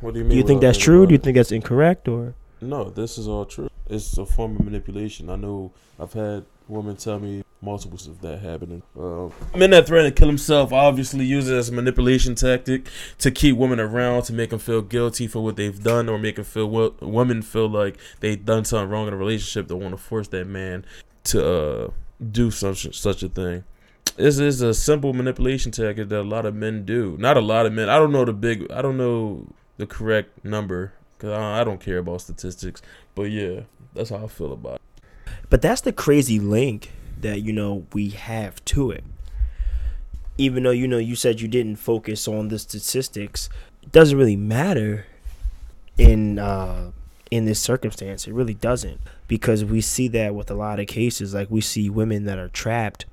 [0.00, 0.32] What do you mean?
[0.32, 1.06] Do you think that's true?
[1.06, 2.08] Do you think that's incorrect?
[2.08, 3.68] Or No, this is all true.
[3.88, 5.30] It's a form of manipulation.
[5.30, 8.82] I know I've had women tell me multiples of that happening.
[8.98, 13.30] Uh, men that threaten to kill himself obviously use it as a manipulation tactic to
[13.30, 16.44] keep women around to make them feel guilty for what they've done or make them
[16.44, 19.68] feel wo- women feel like they've done something wrong in a relationship.
[19.68, 20.84] They want to force that man
[21.24, 21.90] to uh,
[22.30, 23.64] do such such a thing.
[24.16, 27.16] this is a simple manipulation tactic that a lot of men do.
[27.18, 27.88] Not a lot of men.
[27.88, 28.70] I don't know the big.
[28.70, 29.46] I don't know
[29.76, 32.82] the correct number because I, I don't care about statistics.
[33.14, 33.62] But yeah,
[33.94, 34.80] that's how I feel about it.
[35.50, 39.04] But that's the crazy link that you know we have to it.
[40.36, 43.48] Even though you know you said you didn't focus on the statistics,
[43.82, 45.06] it doesn't really matter
[45.96, 46.90] in uh
[47.30, 48.26] in this circumstance.
[48.26, 51.34] It really doesn't because we see that with a lot of cases.
[51.34, 53.06] Like we see women that are trapped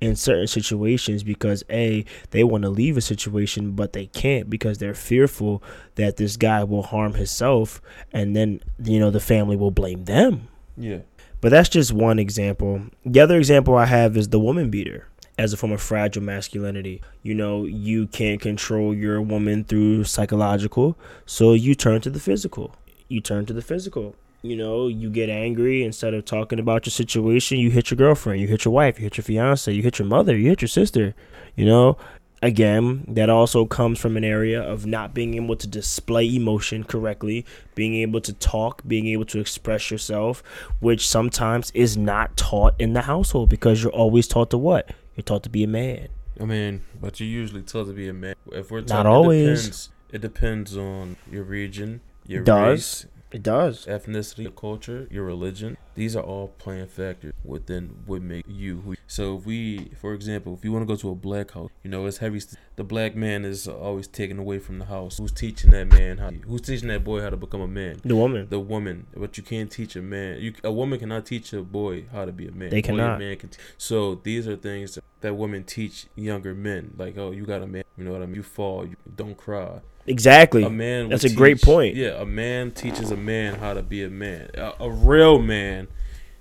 [0.00, 4.78] in certain situations because a they want to leave a situation but they can't because
[4.78, 5.60] they're fearful
[5.96, 10.46] that this guy will harm himself and then you know the family will blame them
[10.76, 10.98] Yeah.
[11.40, 12.82] But that's just one example.
[13.04, 17.00] The other example I have is the woman beater as a form of fragile masculinity.
[17.22, 22.74] You know, you can't control your woman through psychological, so you turn to the physical.
[23.08, 24.16] You turn to the physical.
[24.42, 28.40] You know, you get angry instead of talking about your situation, you hit your girlfriend,
[28.40, 30.68] you hit your wife, you hit your fiance, you hit your mother, you hit your
[30.68, 31.14] sister.
[31.56, 31.96] You know,
[32.42, 37.44] again, that also comes from an area of not being able to display emotion correctly,
[37.74, 40.42] being able to talk, being able to express yourself,
[40.80, 44.90] which sometimes is not taught in the household because you're always taught to what?
[45.16, 46.08] You're taught to be a man.
[46.40, 48.34] I mean, but you're usually taught to be a man.
[48.52, 49.42] If we're Not always.
[49.42, 52.68] It depends, it depends on your region, your Does.
[52.68, 53.86] race, It does.
[53.86, 55.76] ethnicity, your culture, your religion.
[55.98, 58.94] These are all playing factors within what make you who.
[59.08, 61.90] So if we, for example, if you want to go to a black house, you
[61.90, 62.38] know it's heavy.
[62.38, 65.18] st- The black man is always taken away from the house.
[65.18, 66.30] Who's teaching that man how?
[66.30, 68.00] Who's teaching that boy how to become a man?
[68.04, 68.46] The woman.
[68.48, 70.40] The woman, but you can't teach a man.
[70.40, 72.70] You a woman cannot teach a boy how to be a man.
[72.70, 73.16] They Only cannot.
[73.16, 73.50] A man can.
[73.76, 76.94] So these are things that, women teach younger men.
[76.96, 77.82] Like, oh, you got a man.
[77.96, 78.36] You know what I mean?
[78.36, 78.86] You fall.
[78.86, 79.80] You don't cry.
[80.06, 80.62] Exactly.
[80.62, 81.08] A man.
[81.08, 81.94] That's a great point.
[81.96, 84.50] Yeah, a man teaches a man how to be a man.
[84.54, 85.87] A, a real man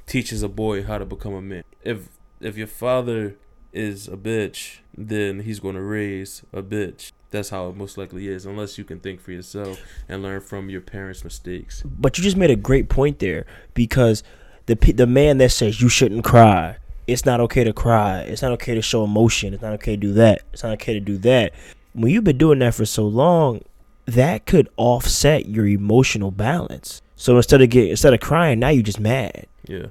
[0.08, 1.64] teaches a boy how to become a man.
[1.84, 3.36] If if your father
[3.74, 7.12] is a bitch, then he's going to raise a bitch.
[7.30, 10.70] That's how it most likely is, unless you can think for yourself and learn from
[10.70, 11.84] your parents' mistakes.
[11.84, 14.24] But you just made a great point there because
[14.66, 18.54] the the man that says you shouldn't cry, it's not okay to cry, it's not
[18.54, 21.18] okay to show emotion, it's not okay to do that, it's not okay to do
[21.20, 21.54] that.
[21.94, 23.62] When you've been doing that for so long,
[24.06, 27.02] that could offset your emotional balance.
[27.16, 29.48] So instead of get instead of crying, now you're just mad.
[29.68, 29.88] Yeah.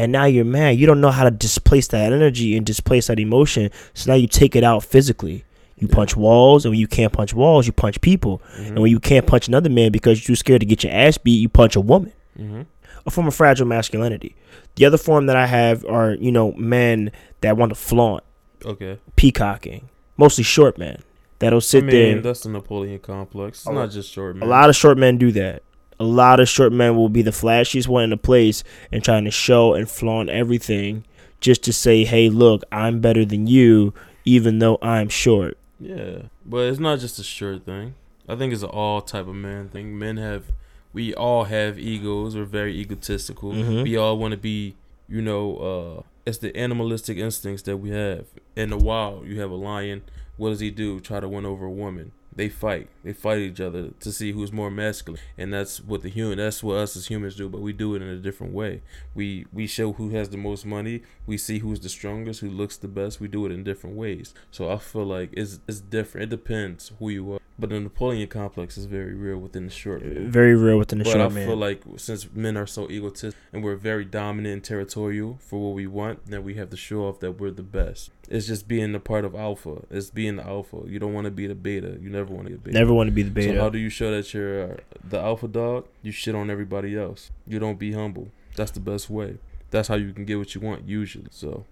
[0.00, 0.76] And now you're mad.
[0.78, 3.70] You don't know how to displace that energy and displace that emotion.
[3.94, 5.44] So now you take it out physically.
[5.76, 5.94] You Yeah.
[5.94, 8.40] punch walls, and when you can't punch walls, you punch people.
[8.54, 8.66] Mm-hmm.
[8.66, 11.18] And when you can't punch another man because you're too scared to get your ass
[11.18, 12.12] beat, you punch a woman.
[12.38, 12.62] mm-hmm.
[13.06, 14.36] A form of fragile masculinity.
[14.76, 17.10] The other form that I have are, you know, men
[17.40, 18.22] that want to flaunt,
[18.64, 18.98] Okay.
[19.16, 19.88] peacocking.
[20.18, 21.02] Mostly short men
[21.38, 22.20] that'll sit I mean, there.
[22.20, 23.60] that's the Napoleon complex.
[23.60, 24.46] It's A not just short men.
[24.46, 25.62] A lot of short men do that.
[26.00, 29.24] A lot of short men will be the flashiest one in the place and trying
[29.26, 31.04] to show and flaunt everything
[31.40, 33.92] just to say, hey, look, I'm better than you,
[34.24, 35.58] even though I'm short.
[35.78, 37.94] Yeah, but it's not just a short thing.
[38.26, 39.98] I think it's an all type of man thing.
[39.98, 40.44] Men have,
[40.92, 42.34] we all have egos.
[42.34, 43.52] We're very egotistical.
[43.52, 43.82] Mhm.
[43.82, 44.76] We all want to be,
[45.08, 48.24] you know, uh, it's the animalistic instincts that we have.
[48.56, 50.02] In the wild, you have a lion.
[50.38, 51.00] What does he do?
[51.00, 52.12] Try to win over a woman.
[52.34, 52.88] They fight.
[53.02, 56.38] They fight each other to see who's more masculine, and that's what the human.
[56.38, 57.48] That's what us as humans do.
[57.48, 58.82] But we do it in a different way.
[59.14, 61.02] We we show who has the most money.
[61.26, 63.20] We see who's the strongest, who looks the best.
[63.20, 64.32] We do it in different ways.
[64.50, 66.32] So I feel like it's it's different.
[66.32, 67.40] It depends who you are.
[67.60, 70.30] But the Napoleon complex is very real within the short man.
[70.30, 71.16] Very real within the short.
[71.16, 71.46] But short I man.
[71.46, 75.74] feel like since men are so egotistic and we're very dominant and territorial for what
[75.74, 78.10] we want, then we have to show off that we're the best.
[78.30, 79.82] It's just being a part of alpha.
[79.90, 80.78] It's being the alpha.
[80.86, 81.98] You don't want to be the beta.
[82.00, 82.78] You never want to be the beta.
[82.78, 83.54] Never want to be the beta.
[83.54, 85.86] So how do you show that you're uh, the alpha dog?
[86.02, 87.30] You shit on everybody else.
[87.46, 88.28] You don't be humble.
[88.56, 89.36] That's the best way.
[89.70, 91.28] That's how you can get what you want usually.
[91.30, 91.66] So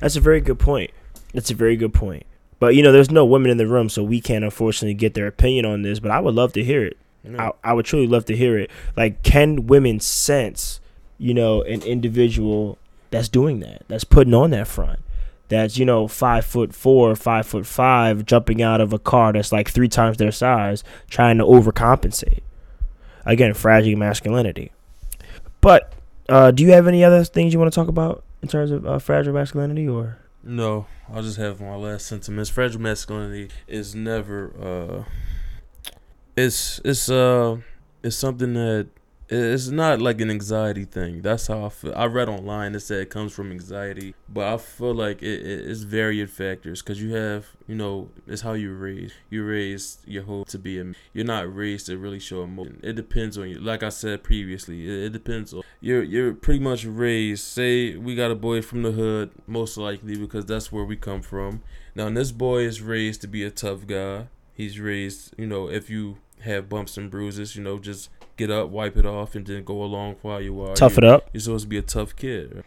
[0.00, 0.92] That's a very good point.
[1.34, 2.26] That's a very good point.
[2.58, 5.26] But you know, there's no women in the room, so we can't unfortunately get their
[5.26, 6.00] opinion on this.
[6.00, 6.96] But I would love to hear it.
[7.38, 8.70] I, I would truly love to hear it.
[8.96, 10.80] Like, can women sense,
[11.18, 12.78] you know, an individual
[13.10, 15.00] that's doing that, that's putting on that front,
[15.48, 19.52] that's you know five foot four, five foot five, jumping out of a car that's
[19.52, 22.40] like three times their size, trying to overcompensate.
[23.24, 24.72] Again, fragile masculinity.
[25.60, 25.92] But
[26.28, 28.86] uh, do you have any other things you want to talk about in terms of
[28.86, 30.18] uh, fragile masculinity, or?
[30.44, 32.50] No, I'll just have my last sentiments.
[32.50, 35.04] Fragile masculinity is never uh
[36.36, 37.58] it's it's uh
[38.02, 38.88] it's something that
[39.28, 41.22] it's not like an anxiety thing.
[41.22, 41.92] That's how I feel.
[41.96, 45.68] I read online it said it comes from anxiety, but I feel like it, it
[45.68, 49.14] it's varied factors because you have you know it's how you raised.
[49.30, 50.92] You raised your whole to be a.
[51.12, 52.80] You're not raised to really show emotion.
[52.82, 53.58] It depends on you.
[53.58, 57.44] Like I said previously, it, it depends on you're you're pretty much raised.
[57.44, 61.22] Say we got a boy from the hood, most likely because that's where we come
[61.22, 61.62] from.
[61.96, 64.28] Now, this boy is raised to be a tough guy.
[64.52, 68.68] He's raised, you know, if you have bumps and bruises, you know, just get up,
[68.70, 70.74] wipe it off, and then go along while you are.
[70.74, 71.30] Tough it You're- up.
[71.32, 72.64] You're supposed to be a tough kid.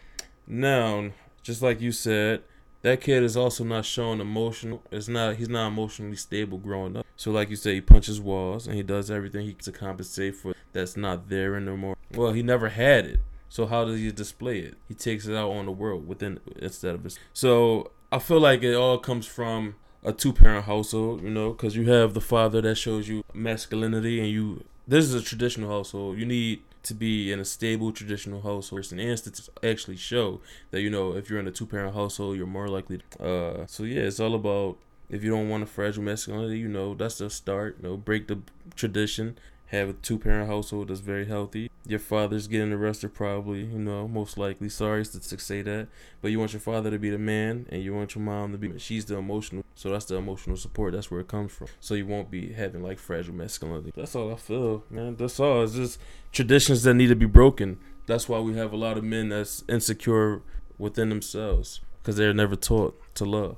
[0.47, 1.11] Now,
[1.43, 2.41] just like you said,
[2.81, 4.81] that kid is also not showing emotional.
[4.91, 5.35] It's not.
[5.35, 7.05] He's not emotionally stable growing up.
[7.15, 10.53] So, like you said, he punches walls and he does everything he to compensate for
[10.71, 11.97] that's not there anymore.
[12.13, 13.19] Well, he never had it.
[13.49, 14.75] So how does he display it?
[14.87, 17.17] He takes it out on the world within instead of his.
[17.33, 21.89] So I feel like it all comes from a two-parent household, you know, because you
[21.91, 24.63] have the father that shows you masculinity, and you.
[24.89, 26.17] This is a traditional household.
[26.17, 30.89] You need to be in a stable traditional household, and statistics actually show that you
[30.89, 32.97] know if you're in a two-parent household, you're more likely.
[32.97, 36.67] to, Uh, so yeah, it's all about if you don't want a fragile masculinity, you
[36.67, 37.77] know, that's the start.
[37.79, 38.39] You know, break the
[38.75, 39.37] tradition.
[39.71, 41.69] Have a two parent household that's very healthy.
[41.85, 44.67] Your father's getting arrested, probably, you know, most likely.
[44.67, 45.87] Sorry to say that.
[46.21, 48.57] But you want your father to be the man and you want your mom to
[48.57, 49.63] be, she's the emotional.
[49.75, 50.93] So that's the emotional support.
[50.93, 51.67] That's where it comes from.
[51.79, 53.91] So you won't be having like fragile masculinity.
[53.95, 55.15] That's all I feel, man.
[55.15, 55.63] That's all.
[55.63, 55.99] It's just
[56.31, 57.77] traditions that need to be broken.
[58.07, 60.41] That's why we have a lot of men that's insecure
[60.79, 63.57] within themselves because they're never taught to love.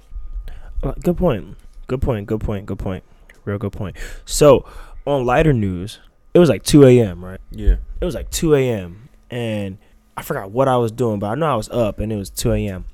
[0.84, 1.56] Uh, good point.
[1.88, 2.28] Good point.
[2.28, 2.66] Good point.
[2.66, 3.04] Good point.
[3.46, 3.96] Real good point.
[4.26, 4.66] So,
[5.06, 6.00] on lighter news,
[6.34, 7.42] it was like 2 a.m., right?
[7.52, 7.76] Yeah.
[8.00, 9.10] It was like 2 a.m.
[9.30, 9.78] and
[10.18, 12.30] I forgot what I was doing, but I know I was up and it was
[12.30, 12.86] 2 a.m.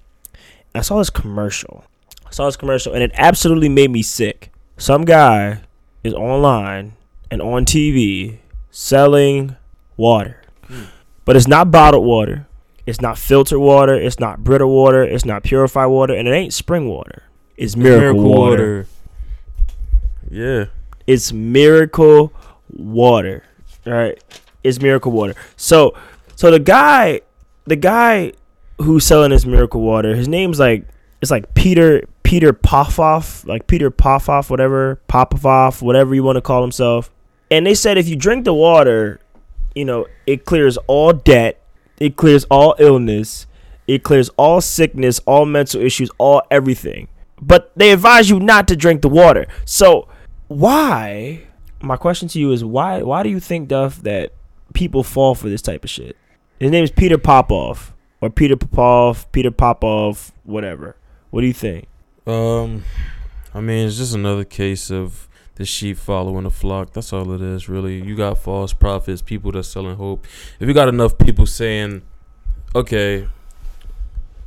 [0.76, 1.84] I saw this commercial.
[2.26, 4.52] I saw this commercial and it absolutely made me sick.
[4.78, 5.62] Some guy
[6.04, 6.94] is online
[7.32, 8.38] and on TV
[8.70, 9.56] selling
[9.96, 10.42] water,
[11.26, 12.48] but it's not bottled water.
[12.86, 13.96] It's not filtered water.
[13.96, 15.04] It's not Brita water.
[15.04, 17.24] It's not purified water, and it ain't spring water.
[17.58, 18.88] It's miracle, water.
[20.30, 20.66] Yeah.
[21.08, 22.34] It's miracle
[22.70, 23.44] water.
[23.86, 24.22] Right?
[24.64, 25.34] It's miracle water.
[25.56, 25.96] So
[26.36, 27.22] so the guy
[27.66, 28.34] the guy
[28.80, 30.86] who's selling this miracle water, his name's like
[31.22, 36.62] it's like Peter Peter Popoff, like Peter Popoff, whatever, Popoff, whatever you want to call
[36.62, 37.10] himself.
[37.50, 39.22] And they said if you drink the water,
[39.74, 41.62] you know, it clears all debt,
[42.00, 43.48] it clears all illness,
[43.88, 47.08] it clears all sickness, all mental issues, all everything.
[47.42, 49.48] But they advise you not to drink the water.
[49.64, 50.10] So
[50.48, 51.44] why?
[51.82, 53.02] My question to you is why?
[53.04, 54.34] Why do you think Duff that
[54.74, 56.18] people fall for this type of shit?
[56.60, 60.96] His name is Peter Popoff or Peter Popoff, Peter Popoff, whatever.
[61.30, 61.88] What do you think?
[62.26, 62.84] Um,
[63.54, 66.94] I mean, it's just another case of the sheep following the flock.
[66.94, 68.02] That's all it is, really.
[68.02, 70.26] You got false prophets, people that's selling hope.
[70.60, 72.02] If you got enough people saying,
[72.76, 73.28] okay,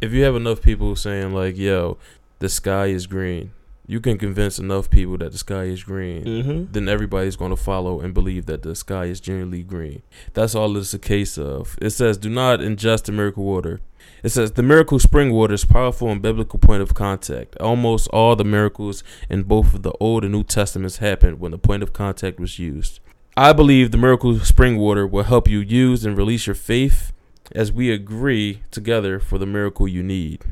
[0.01, 1.99] if you have enough people saying like, "Yo,
[2.39, 3.53] the sky is green,"
[3.91, 6.25] you can convince enough people that the sky is green.
[6.25, 6.73] Mm-hmm.
[6.73, 10.03] Then everybody's going to follow and believe that the sky is genuinely green.
[10.33, 11.77] That's all it's a case of.
[11.83, 13.81] It says, "Do not ingest the miracle water."
[14.23, 17.57] It says the miracle spring water is powerful and biblical point of contact.
[17.57, 21.59] Almost all the miracles in both of the Old and New Testaments happened when the
[21.59, 23.01] point of contact was used.
[23.37, 27.13] I believe the miracle spring water will help you use and release your faith
[27.53, 30.45] as we agree together for the miracle you need.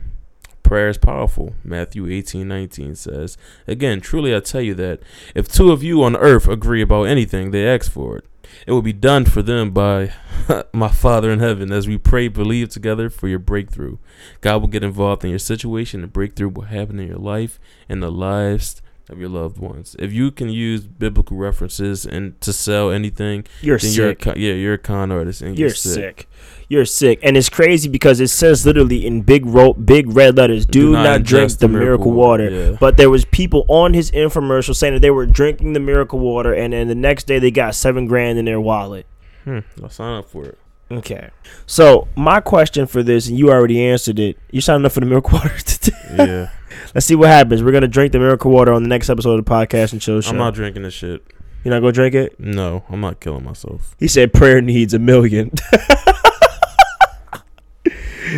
[0.69, 1.55] Prayer is powerful.
[1.65, 5.01] Matthew 18:19 says, "Again, truly I tell you that
[5.35, 8.27] if two of you on earth agree about anything they ask for it,
[8.67, 10.13] it will be done for them by
[10.75, 13.97] my Father in heaven as we pray, believe together for your breakthrough.
[14.43, 18.03] God will get involved in your situation and breakthrough will happen in your life and
[18.03, 19.97] the lives of your loved ones.
[19.99, 24.19] If you can use biblical references and to sell anything, You're then you're sick.
[24.21, 26.29] con- yeah, you're a con artist and You're you're, sick.
[26.69, 30.67] You're sick, and it's crazy because it says literally in big ro- big red letters,
[30.67, 32.77] "Do, not, drink ingest the miracle water." Yeah.
[32.79, 36.53] But there was people on his infomercial saying that they were drinking the miracle water,
[36.53, 39.07] and then the next day they got seven grand in their wallet.
[39.45, 40.59] Hmm, I'll sign up for it.
[40.91, 41.31] Okay.
[41.67, 44.39] So my question for this, and you already answered it.
[44.51, 45.97] You signed up for the miracle water today.
[46.17, 46.51] Yeah,
[46.95, 47.63] Let's see what happens.
[47.63, 50.21] We're gonna drink the miracle water on the next episode of the podcast and chill
[50.21, 50.31] show.
[50.31, 51.23] I'm not drinking this shit.
[51.65, 52.39] You're not gonna drink it.
[52.41, 53.95] No, I'm not killing myself.
[53.99, 55.51] He said prayer needs a million.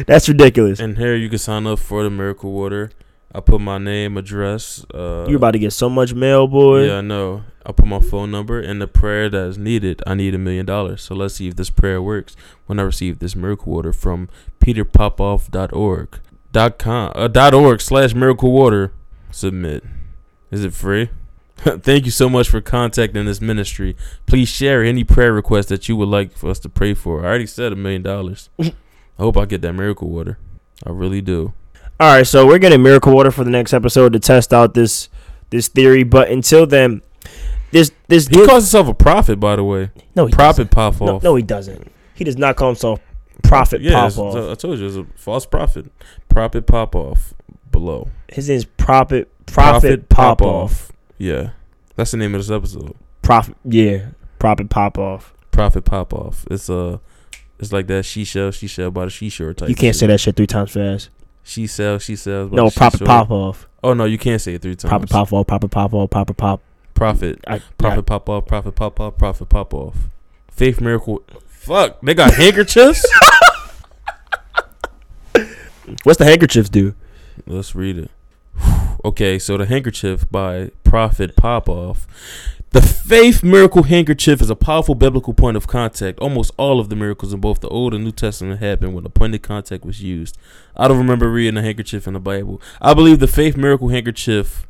[0.07, 0.79] That's ridiculous.
[0.81, 2.91] And here you can sign up for the miracle water.
[3.35, 4.85] I put my name, address.
[4.93, 6.87] Uh, You're about to get so much mail, boy.
[6.87, 7.45] Yeah, I know.
[7.67, 10.03] I put my phone number and the prayer that is needed.
[10.07, 11.03] I need a million dollars.
[11.03, 12.37] So let's see if this prayer works.
[12.67, 14.29] When I receive this miracle water from
[14.61, 16.21] peterpopoff.org
[16.53, 18.93] dot com uh, dot org slash miracle water.
[19.31, 19.85] Submit.
[20.51, 21.11] Is it free?
[21.57, 23.97] Thank you so much for contacting this ministry.
[24.27, 27.21] Please share any prayer requests that you would like for us to pray for.
[27.21, 28.49] I already said a million dollars.
[28.61, 28.73] I
[29.19, 30.39] hope I get that miracle water.
[30.87, 31.53] I really do.
[32.01, 35.11] All right, so we're getting miracle water for the next episode to test out this
[35.51, 36.03] this theory.
[36.03, 37.03] But until then,
[37.73, 39.91] this this He calls himself a prophet, by the way.
[40.15, 40.71] no he Prophet doesn't.
[40.71, 41.23] pop No, off.
[41.23, 41.91] no, he doesn't.
[42.15, 43.01] He does not call himself
[43.43, 44.51] Prophet Yeah, pop off.
[44.51, 45.87] I told you it's a false prophet.
[46.29, 47.33] Prophet Pop Off
[47.73, 48.09] below.
[48.29, 50.93] His name's Prophet Prophet Pop Off.
[51.19, 51.51] Yeah,
[51.97, 52.95] that's the name of this episode.
[53.23, 54.09] Prophet, yeah,
[54.39, 55.33] Prophet Pop Off.
[55.51, 56.47] Prophet Pop Off.
[56.51, 56.99] It's uh
[57.59, 59.69] it's like that she shell, she shell by the she shore type.
[59.69, 61.09] You can't say that shit three times fast.
[61.43, 62.53] She sells, she sells.
[62.53, 63.07] No, Prophet shore.
[63.07, 63.69] Pop Off.
[63.83, 64.91] Oh no, you can't say it three times.
[64.91, 65.47] Prophet Pop Off.
[65.47, 66.11] Prophet Pop Off.
[66.11, 66.61] Prophet Pop.
[67.01, 67.43] Prophet.
[67.47, 69.97] I, Prophet pop off, prophet pop off, prophet pop off.
[70.51, 71.23] Faith miracle.
[71.49, 73.11] Fuck, they got handkerchiefs.
[76.03, 76.95] What's the handkerchiefs do?
[77.47, 78.11] Let's read it.
[79.03, 82.07] Okay, so the handkerchief by Prophet Pop Off.
[82.73, 86.19] The faith miracle handkerchief is a powerful biblical point of contact.
[86.19, 89.09] Almost all of the miracles in both the Old and New Testament happened when a
[89.09, 90.37] point of contact was used.
[90.77, 92.61] I don't remember reading a handkerchief in the Bible.
[92.79, 94.67] I believe the faith miracle handkerchief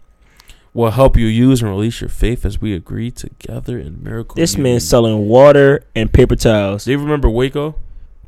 [0.72, 4.36] will help you use and release your faith as we agree together in miracle.
[4.36, 4.74] This union.
[4.74, 6.84] man's selling water and paper towels.
[6.84, 7.74] Do you remember Waco?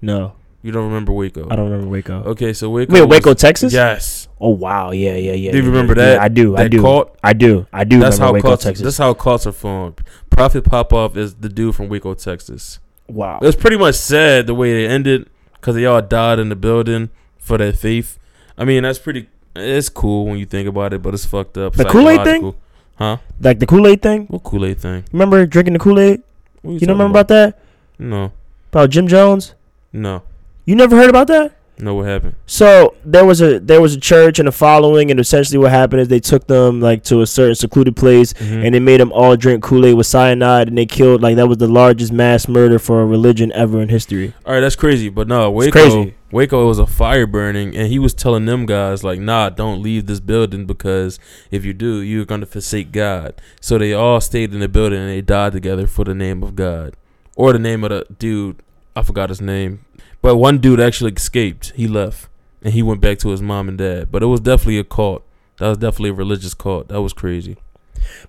[0.01, 0.33] No,
[0.63, 1.47] You don't remember Waco?
[1.51, 2.23] I don't remember Waco.
[2.25, 2.93] Okay, so Waco.
[2.93, 3.73] Wait, was- Waco, Texas?
[3.73, 4.27] Yes.
[4.41, 5.53] Oh wow, yeah, yeah, yeah.
[5.53, 6.15] Do you yeah, remember yeah, that?
[6.15, 6.57] yeah, I do.
[6.57, 6.81] I do.
[6.83, 7.17] cult?
[7.23, 7.67] I do.
[7.73, 8.65] I do That's how Waco, cults.
[8.65, 8.83] Texas.
[8.85, 10.01] That's how cults are formed.
[10.31, 12.81] Prophet Popoff is the dude from Waco, Texas.
[13.09, 13.39] wow.
[13.41, 16.57] It was pretty much sad the way they ended because they all died in the
[16.57, 18.19] building for their faith.
[18.59, 19.29] I mean, that's pretty.
[19.55, 21.75] It's cool when you think about it, but it's fucked up.
[21.75, 22.55] The Kool-Aid thing?
[22.97, 23.17] Huh?
[23.41, 24.27] Like the Kool Aid thing.
[24.27, 25.05] What Kool Aid thing?
[25.13, 26.23] Remember drinking the Kool Aid?
[26.63, 27.59] What You don't remember about that?
[27.99, 28.33] No,
[28.71, 29.55] About Jim Jones?
[29.93, 30.23] no,
[30.65, 31.53] You never heard about that?
[31.79, 31.95] No.
[31.95, 32.35] What happened?
[32.47, 36.01] So there was a there was a church and a following, and essentially what happened
[36.03, 38.65] is they took them like to a certain secluded place, Mhm.
[38.67, 41.49] and they made them all drink Kool Aid with cyanide, and they killed like that
[41.49, 44.33] was the largest mass murder for a religion ever in history.
[44.47, 45.09] All right, that's crazy.
[45.09, 46.13] But no, Waco.
[46.31, 50.07] Waco was a fire burning, and he was telling them guys like, "Nah, don't leave
[50.07, 51.19] this building because
[51.51, 55.11] if you do, you're gonna forsake God." So they all stayed in the building and
[55.11, 56.95] they died together for the name of God,
[57.37, 58.57] or the name of the dude.
[58.97, 59.81] I forgot his name,
[60.23, 61.73] but one dude actually escaped.
[61.75, 62.29] He left
[62.63, 64.11] and he went back to his mom and dad.
[64.11, 65.25] But it was definitely a cult.
[65.59, 66.89] That was definitely a religious cult.
[66.89, 67.57] That was crazy.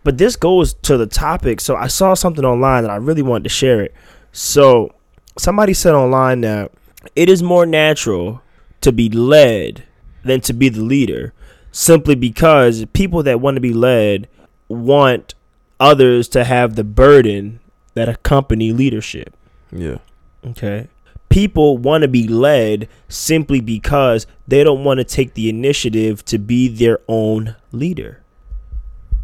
[0.04, 1.62] But this goes to the topic.
[1.62, 3.94] So I saw something online that I really wanted to share it.
[4.32, 4.94] So
[5.38, 6.72] somebody said online that
[7.16, 8.42] it is more natural
[8.82, 9.84] to be led
[10.24, 11.34] than to be the leader,
[11.72, 14.28] simply because people that want to be led
[14.68, 15.36] want
[15.80, 17.60] others to have the burden
[17.94, 19.36] that accompany leadership.
[19.72, 19.98] Yeah.
[20.46, 20.88] Okay.
[21.34, 26.38] People want to be led simply because they don't want to take the initiative to
[26.38, 28.22] be their own leader.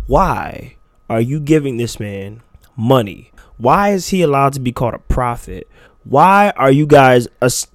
[0.07, 2.41] Why are you giving this man
[2.75, 3.31] money?
[3.57, 5.67] Why is he allowed to be called a prophet?
[6.03, 7.67] Why are you guys us-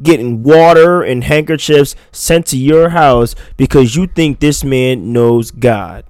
[0.00, 6.04] getting water and handkerchiefs sent to your house because you think this man knows God?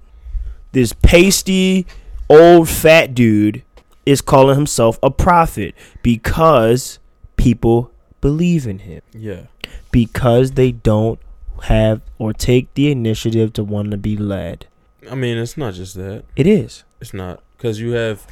[0.73, 1.87] This pasty,
[2.29, 3.63] old, fat dude
[4.05, 6.99] is calling himself a prophet because
[7.37, 9.43] people believe in him Yeah.
[9.91, 11.19] because they don't
[11.65, 14.67] have or take the initiative to want to be led.
[15.11, 16.25] I mean, it's not just that.
[16.37, 16.85] It is.
[17.01, 18.27] It's not because you have,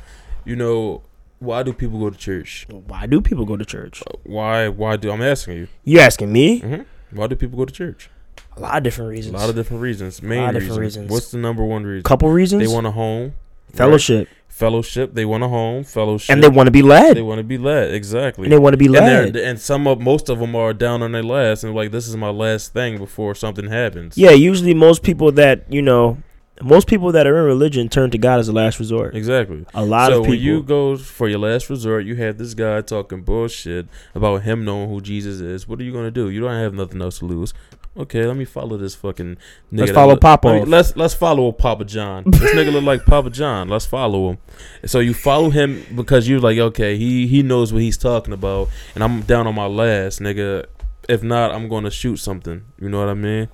[0.44, 1.02] you know,
[1.38, 2.66] why do people go to church?
[2.70, 4.02] Why do people go to church?
[4.24, 4.68] Why?
[4.68, 5.68] Why do I'm asking you?
[5.84, 6.60] You asking me?
[6.60, 8.08] hmm Why do people go to church?
[8.56, 9.34] A lot of different reasons.
[9.34, 10.22] A lot of different reasons.
[10.22, 10.62] Main reasons.
[10.62, 11.10] different reasons.
[11.10, 12.02] What's the number one reason?
[12.04, 12.62] couple reasons.
[12.62, 13.34] They want a home,
[13.72, 13.78] right?
[13.78, 15.14] fellowship, fellowship.
[15.14, 17.16] They want a home, fellowship, and they want to be led.
[17.16, 17.94] they want to be led.
[17.94, 18.44] Exactly.
[18.44, 19.34] and they want to be led.
[19.34, 22.06] they're- and some of most of them are down on their last and like this
[22.08, 24.16] is my last thing before something happens.
[24.16, 26.18] Yeah, usually most people that you know,
[26.60, 29.16] most people that are in religion turn to God as a last resort.
[29.16, 29.64] Exactly.
[29.74, 30.30] A lot so of people.
[30.30, 34.64] when you go for your last resort, you have this guy talking bullshit about him
[34.64, 35.66] knowing who Jesus is.
[35.66, 36.28] What are you gonna do?
[36.30, 37.52] You don't have nothing else to lose.
[37.94, 39.36] Okay, let me follow this fucking.
[39.70, 40.68] Nigga Let's follow look- Papa mean, off.
[40.68, 42.24] let's let's follow Papa John.
[42.26, 43.68] This nigga look like Papa John.
[43.68, 44.38] Let's follow him.
[44.86, 48.68] So you follow him because you're like, okay, he he knows what he's talking about,
[48.94, 50.64] and I'm down on my last, nigga.
[51.08, 52.64] If not, I'm gonna shoot something.
[52.80, 53.48] You know what I mean?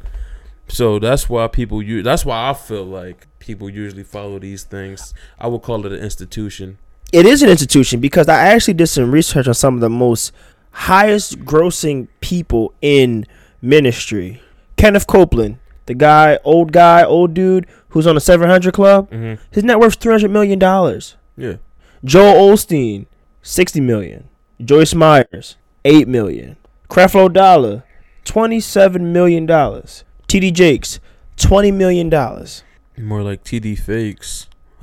[0.68, 2.04] So that's why people use.
[2.04, 5.14] That's why I feel like people usually follow these things.
[5.40, 6.78] I would call it an institution.
[7.12, 10.30] it is an institution because I actually did some research on some of the most
[10.70, 13.26] highest grossing people in
[13.60, 14.40] ministry.
[14.76, 19.42] Kenneth Copeland, the guy, old guy, old dude who's on the 700 Club, Mm-hmm.
[19.50, 21.16] his net worth's 300 million dollars.
[21.36, 21.56] Yeah.
[22.04, 23.06] Joel Osteen,
[23.42, 24.28] 60 million.
[24.64, 26.56] Joyce Myers, 8 million.
[26.88, 27.84] Creflo Dollar,
[28.24, 30.04] 27 million dollars.
[30.28, 31.00] TD Jakes,
[31.36, 32.62] 20 million dollars.
[32.96, 34.48] More like TD fakes.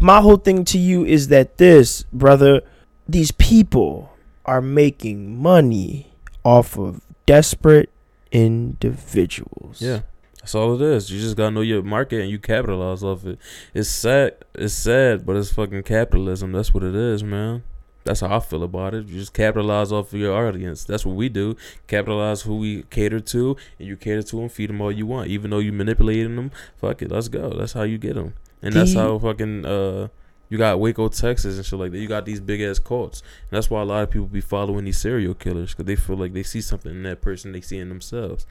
[0.00, 2.62] my whole thing to you is that this, brother,
[3.08, 4.12] these people
[4.44, 6.13] are making money
[6.44, 7.90] off of desperate
[8.30, 9.80] individuals.
[9.80, 10.02] Yeah.
[10.40, 11.10] That's all it is.
[11.10, 13.38] You just gotta know your market and you capitalize off it.
[13.72, 14.36] It's sad.
[14.54, 16.52] It's sad, but it's fucking capitalism.
[16.52, 17.62] That's what it is, man.
[18.04, 19.06] That's how I feel about it.
[19.06, 20.84] You just capitalize off of your audience.
[20.84, 21.56] That's what we do.
[21.86, 25.28] Capitalize who we cater to, and you cater to them, feed them all you want.
[25.28, 27.48] Even though you manipulating them, fuck it, let's go.
[27.48, 30.08] That's how you get them, and that's how fucking uh,
[30.54, 31.98] you got Waco, Texas, and shit like that.
[31.98, 33.22] You got these big ass cults.
[33.50, 36.14] And that's why a lot of people be following these serial killers because they feel
[36.16, 38.46] like they see something in that person they see in themselves.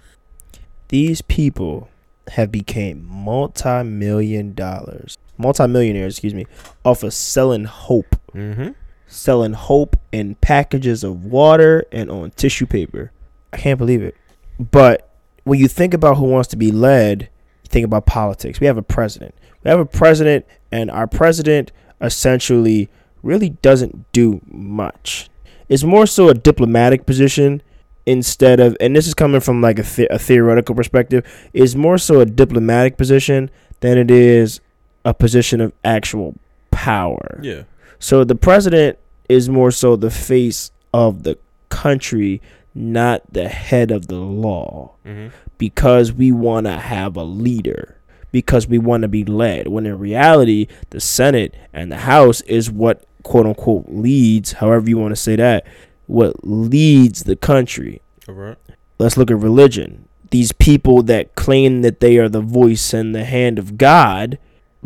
[0.90, 1.88] These people
[2.32, 6.46] have became multi-million dollars, multi-millionaires, excuse me,
[6.84, 8.72] off of selling hope, Mm-hmm.
[9.08, 13.12] selling hope in packages of water and on tissue paper.
[13.54, 14.16] I can't believe it.
[14.60, 15.10] But
[15.46, 17.30] when you think about who wants to be led,
[17.64, 18.60] you think about politics.
[18.60, 19.36] We have a president.
[19.64, 21.72] We have a president, and our president
[22.04, 22.90] essentially
[23.24, 25.30] really doesn't do much.
[25.70, 27.62] It's more so a diplomatic position
[28.06, 31.98] instead of, and this is coming from like a, the- a theoretical perspective, is more
[31.98, 33.50] so a diplomatic position
[33.80, 34.60] than it is
[35.06, 36.36] a position of actual
[36.72, 37.40] power.
[37.42, 37.64] Yeah.
[38.00, 39.00] So the president
[39.30, 41.38] is more so the face of the
[41.70, 42.42] country,
[42.76, 45.36] not the head of the law, Mm-hmm.
[45.58, 47.98] because we want to have a leader,
[48.34, 49.70] because we want to be led.
[49.70, 54.98] When in reality, the Senate and the House is what quote unquote leads, however you
[54.98, 55.66] want to say that,
[56.08, 58.02] what leads the country.
[58.28, 58.58] All right.
[58.98, 60.10] Let's look at religion.
[60.32, 64.40] These people that claim that they are the voice and the hand of God,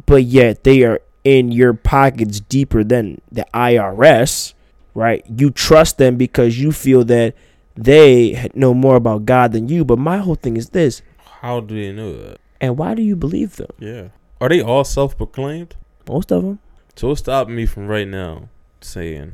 [0.05, 4.53] but yet they are in your pockets deeper than the IRS,
[4.93, 5.25] right?
[5.27, 7.33] You trust them because you feel that
[7.75, 9.85] they know more about God than you.
[9.85, 11.01] But my whole thing is this,
[11.41, 12.39] How do they know that?
[12.61, 13.71] And why do you believe them?
[13.79, 14.09] Yeah.
[14.39, 15.75] Are they all self-proclaimed?
[16.07, 16.59] Most of them.
[16.95, 18.49] So what's stopping me from right now
[18.81, 19.33] saying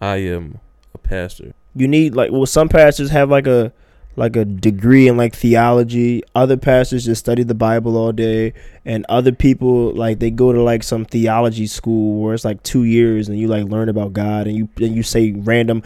[0.00, 0.60] I am
[0.94, 1.52] a pastor?
[1.74, 3.72] You need like well, some pastors have like a
[4.16, 6.22] like a degree in like theology.
[6.34, 8.52] Other pastors just study the Bible all day,
[8.84, 12.84] and other people like they go to like some theology school where it's like two
[12.84, 15.82] years and you like learn about God and you and you say random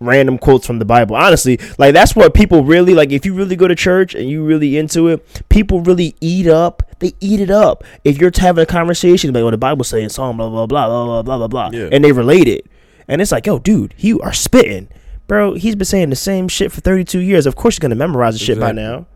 [0.00, 1.16] random quotes from the Bible.
[1.16, 3.10] Honestly, like that's what people really like.
[3.10, 6.82] If you really go to church and you really into it, people really eat up.
[7.00, 7.82] They eat it up.
[8.04, 11.22] If you're having a conversation, like what the Bible saying, Psalm blah blah blah blah
[11.22, 11.88] blah blah blah, yeah.
[11.90, 12.66] and they relate it,
[13.08, 14.88] and it's like, yo, dude, you are spitting.
[15.32, 17.46] Bro, he's been saying the same shit for 32 years.
[17.46, 19.06] Of course, you're gonna memorize the shit by now.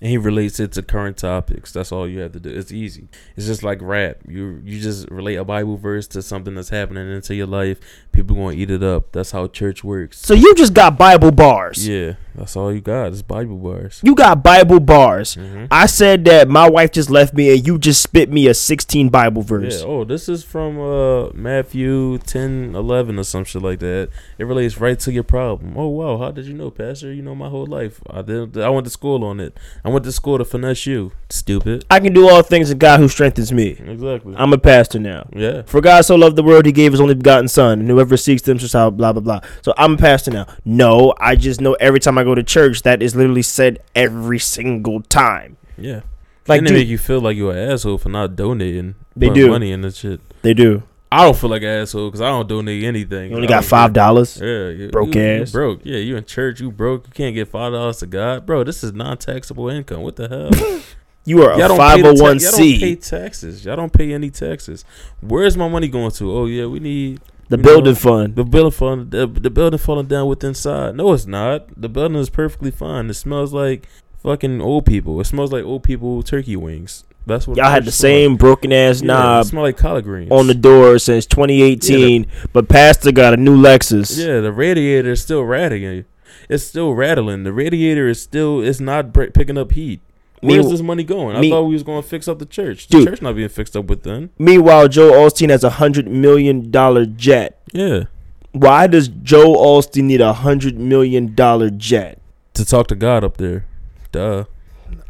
[0.00, 1.72] And he relates it to current topics.
[1.72, 2.50] That's all you have to do.
[2.50, 3.08] It's easy.
[3.34, 4.18] It's just like rap.
[4.28, 7.80] You you just relate a Bible verse to something that's happening into your life.
[8.12, 9.10] People gonna eat it up.
[9.10, 10.20] That's how church works.
[10.20, 11.84] So you just got Bible bars.
[11.88, 13.12] Yeah, that's all you got.
[13.12, 14.00] is Bible bars.
[14.02, 15.36] You got Bible bars.
[15.36, 15.68] Mhm.
[15.70, 19.08] I said that my wife just left me, and you just spit me a 16
[19.08, 19.80] Bible verse.
[19.80, 19.86] Yeah.
[19.86, 24.08] Oh, this is from uh Matthew 10, 11 or some shit like that.
[24.38, 25.74] It relates right to your problem.
[25.76, 27.12] Oh wow, how did you know, Pastor?
[27.12, 28.00] You know my whole life.
[28.10, 28.58] I did.
[28.58, 29.56] I went to school on it.
[29.84, 31.12] I went to school to finesse you.
[31.30, 31.84] Stupid.
[31.90, 33.76] I can do all things in God who strengthens me.
[33.86, 34.34] Exactly.
[34.36, 35.28] I'm a pastor now.
[35.34, 35.62] yeah.
[35.66, 38.42] For God so loved the world, he gave his only begotten Son, and whoever seeks
[38.42, 39.40] them shall blah blah blah.
[39.62, 40.46] So I'm a pastor now.
[40.64, 44.38] No, I just know every time I go to church, that is literally said every
[44.38, 45.56] single time.
[45.76, 46.00] Yeah.
[46.46, 48.96] Like, and they dude, make you feel like you're an asshole for not donating.
[49.16, 49.48] They do.
[49.48, 50.20] money and the shit.
[50.42, 50.82] they do.
[51.10, 53.30] I don't feel like an asshole because I don't donate anything.
[53.30, 54.40] You only got five dollars.
[54.40, 55.52] Yeah, you, Broke you, you ass.
[55.52, 55.80] broke.
[55.84, 56.60] Yeah, you in church.
[56.60, 57.06] You broke.
[57.06, 58.64] You can't get five dollars to God, bro.
[58.64, 60.02] This is non-taxable income.
[60.02, 60.80] What the hell?
[61.26, 63.64] You are a Y'all don't pay the 501 Y'all don't oh pay taxes.
[63.64, 64.84] Y'all don't pay any taxes.
[65.22, 66.30] Where's my money going to?
[66.30, 68.36] Oh yeah, we need The you building know, fund.
[68.36, 69.10] the building fund.
[69.10, 70.96] The, the building falling down with inside.
[70.96, 71.68] No, it's not.
[71.80, 73.10] The building is perfectly fine.
[73.10, 73.86] It smells like
[74.22, 75.20] fucking old people.
[75.20, 77.04] It smells like old people turkey wings.
[77.26, 80.30] That's what Y'all had the same broken ass Yeah, knob It smell like collard greens
[80.30, 84.18] on the door since 2018, but Pastor got a new Lexus.
[84.18, 86.04] Yeah, the radiator is still rattling.
[86.48, 87.44] It's still rattling.
[87.44, 88.60] The radiator is still.
[88.60, 90.00] It's not picking up heat.
[90.48, 91.40] Where's this money going?
[91.40, 92.88] me- I thought we was going to fix up the church.
[92.88, 93.08] The Dude.
[93.08, 94.30] church not being fixed up within.
[94.38, 97.60] Meanwhile, Joe Osteen has a hundred million dollar jet.
[97.72, 98.04] Yeah,
[98.52, 102.20] Why does Joe Osteen need a hundred million dollar jet?
[102.54, 103.66] to talk to God up there.
[104.12, 104.44] Duh.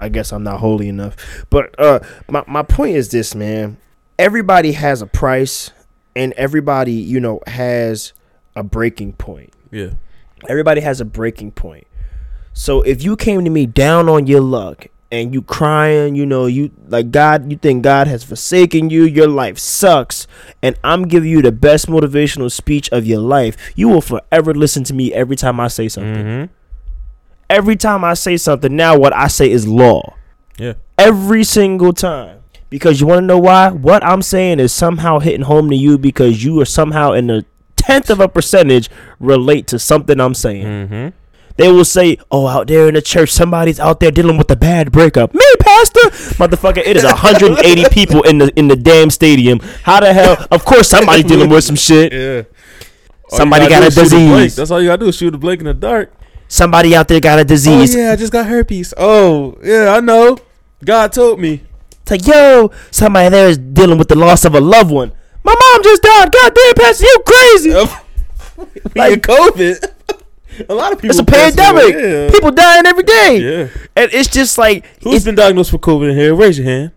[0.00, 1.44] I guess I'm not holy enough.
[1.50, 3.76] But uh my, my point is this, man.
[4.18, 5.70] Everybody has a price
[6.16, 8.12] and everybody, you know, has
[8.56, 9.52] a breaking point.
[9.70, 9.90] Yeah.
[10.48, 11.86] Everybody has a breaking point.
[12.54, 16.46] So if you came to me down on your luck and you crying, you know,
[16.46, 20.26] you like God, you think God has forsaken you, your life sucks,
[20.62, 24.84] and I'm giving you the best motivational speech of your life, you will forever listen
[24.84, 26.24] to me every time I say something.
[26.24, 26.52] Mm-hmm.
[27.50, 30.14] Every time I say something, now what I say is law.
[30.58, 30.74] Yeah.
[30.98, 32.40] Every single time.
[32.70, 33.70] Because you want to know why?
[33.70, 37.44] What I'm saying is somehow hitting home to you because you are somehow in the
[37.76, 38.90] tenth of a percentage
[39.20, 40.66] relate to something I'm saying.
[40.66, 41.08] Mm-hmm.
[41.56, 44.56] They will say, "Oh, out there in the church, somebody's out there dealing with a
[44.56, 49.60] bad breakup." Me, pastor, motherfucker, it is 180 people in the in the damn stadium.
[49.82, 50.46] How the hell?
[50.50, 52.12] Of course, somebody's dealing with some shit.
[52.12, 52.42] Yeah.
[53.30, 54.34] All Somebody got a is shoot blank.
[54.34, 54.56] disease.
[54.56, 56.12] That's all you gotta do is shoot a blink in the dark.
[56.48, 57.94] Somebody out there got a oh, disease.
[57.94, 58.92] Oh yeah, I just got herpes.
[58.96, 60.38] Oh yeah, I know.
[60.84, 61.62] God told me.
[62.02, 65.12] It's like, yo, somebody there is dealing with the loss of a loved one.
[65.42, 66.30] My mom just died.
[66.30, 67.70] God damn, Pastor, you crazy.
[68.94, 69.93] Like- COVID.
[70.68, 71.10] A lot of people.
[71.10, 71.94] It's a pandemic.
[71.94, 72.30] Yeah.
[72.30, 73.38] People dying every day.
[73.38, 73.68] yeah.
[73.96, 76.34] And it's just like, who's been diagnosed with COVID in here?
[76.34, 76.92] Raise your hand.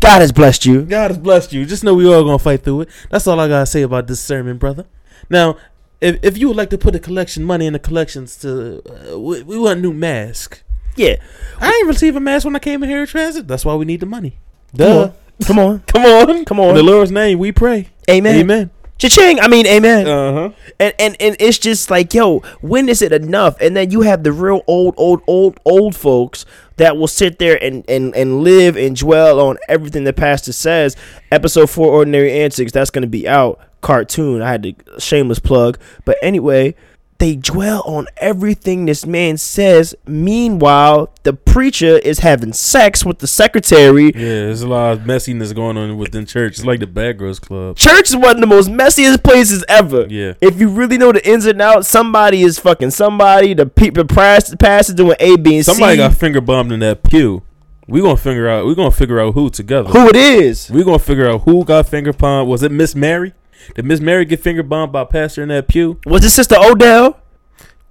[0.00, 0.82] God has blessed you.
[0.82, 1.64] God has blessed you.
[1.64, 2.88] Just know we all gonna fight through it.
[3.10, 4.86] That's all I gotta say about this sermon, brother.
[5.30, 5.56] Now,
[6.00, 8.82] if if you would like to put the collection money in the collections to,
[9.12, 10.62] uh, we, we want a new mask.
[10.96, 11.16] Yeah.
[11.60, 13.46] I didn't receive a mask when I came in here in transit.
[13.48, 14.38] That's why we need the money.
[14.74, 15.12] Duh.
[15.46, 15.80] Come on.
[15.86, 16.26] Come on.
[16.26, 16.44] Come on.
[16.44, 16.74] Come In on.
[16.74, 17.88] the Lord's name, we pray.
[18.10, 18.36] Amen.
[18.36, 18.70] Amen.
[19.02, 19.40] Cha-ching.
[19.40, 20.06] I mean, amen.
[20.06, 20.50] Uh huh.
[20.78, 23.60] and, and and it's just like, yo, when is it enough?
[23.60, 26.46] And then you have the real old, old, old, old folks
[26.76, 30.96] that will sit there and and and live and dwell on everything the pastor says.
[31.32, 33.58] Episode four, Ordinary Antics, that's gonna be out.
[33.80, 34.40] Cartoon.
[34.40, 36.76] I had to shameless plug, but anyway.
[37.22, 39.94] They dwell on everything this man says.
[40.08, 44.06] Meanwhile, the preacher is having sex with the secretary.
[44.06, 46.54] Yeah, there's a lot of messiness going on within church.
[46.54, 47.76] It's like the Bad Girls Club.
[47.76, 50.06] Church is one of the most messiest places ever.
[50.08, 50.32] Yeah.
[50.40, 53.54] If you really know the ins and outs, somebody is fucking somebody.
[53.54, 55.74] The people pastor pastor doing A, B, and Somebody C.
[55.74, 57.44] Somebody got finger bombed in that pew.
[57.86, 58.66] We gonna figure out.
[58.66, 59.90] We gonna figure out who together.
[59.90, 60.68] who it is.
[60.72, 62.48] We gonna figure out who got finger bombed.
[62.48, 63.32] Was it Miss Mary?
[63.74, 66.00] Did Miss Mary get finger bombed by a pastor in that pew?
[66.06, 67.18] Was it Sister Odell?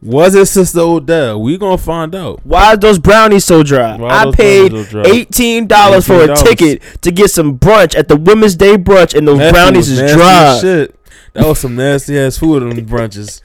[0.02, 1.42] Was it Sister Odell?
[1.42, 2.44] We gonna find out.
[2.44, 3.98] Why are those brownies so dry?
[4.02, 5.04] I paid so dry?
[5.06, 9.28] eighteen dollars for a ticket to get some brunch at the Women's Day brunch, and
[9.28, 10.58] those That brownies is dry.
[10.60, 10.96] Shit,
[11.34, 13.42] that was some nasty ass food in them brunches.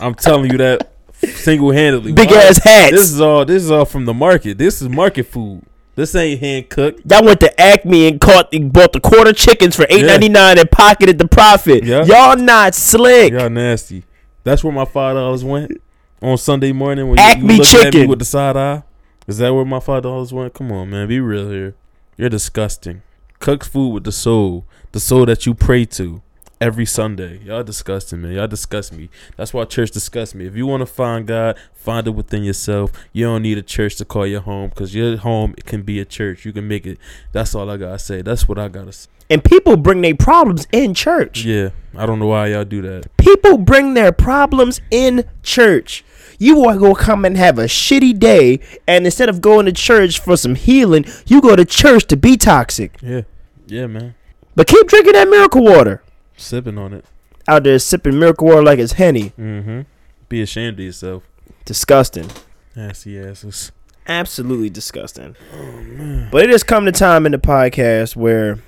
[0.00, 0.90] I'm telling you that
[1.22, 2.12] single handedly.
[2.12, 2.90] Big ass hats.
[2.90, 3.44] This is all.
[3.44, 4.58] This is all from the market.
[4.58, 5.62] This is market food.
[6.00, 7.02] This ain't hand cooked.
[7.10, 10.70] Y'all went to Acme and caught bought the quarter chickens for eight ninety nine and
[10.70, 11.84] pocketed the profit.
[11.84, 12.04] Yeah.
[12.06, 13.34] Y'all not slick.
[13.34, 14.04] Y'all nasty.
[14.42, 15.78] That's where my five dollars went
[16.22, 18.08] on Sunday morning when Acme you, you looking at me chicken.
[18.08, 18.82] with the side eye.
[19.26, 20.54] Is that where my five dollars went?
[20.54, 21.74] Come on, man, be real here.
[22.16, 23.02] You're disgusting.
[23.38, 26.22] Cooked food with the soul, the soul that you pray to
[26.60, 27.38] every Sunday.
[27.38, 28.32] Y'all disgusting, man.
[28.32, 29.08] Y'all disgust me.
[29.36, 30.46] That's why church disgusts me.
[30.46, 32.92] If you want to find God, find it within yourself.
[33.12, 36.00] You don't need a church to call your home because your home it can be
[36.00, 36.44] a church.
[36.44, 36.98] You can make it.
[37.32, 38.22] That's all I gotta say.
[38.22, 39.08] That's what I gotta say.
[39.30, 41.44] And people bring their problems in church.
[41.44, 43.16] Yeah, I don't know why y'all do that.
[43.16, 46.04] People bring their problems in church.
[46.40, 48.58] You are going to come and have a shitty day,
[48.88, 52.36] and instead of going to church for some healing, you go to church to be
[52.36, 52.96] toxic.
[53.02, 53.22] Yeah,
[53.66, 54.14] yeah, man.
[54.56, 56.02] But keep drinking that miracle water.
[56.40, 57.04] Sipping on it.
[57.48, 59.30] Out there sipping miracle water like it's Henny.
[59.38, 59.82] Mm-hmm.
[60.28, 61.22] Be ashamed of yourself.
[61.64, 62.28] Disgusting.
[62.76, 63.72] Nasty asses.
[64.06, 65.36] Absolutely disgusting.
[65.54, 68.58] Oh, But it has come to time in the podcast where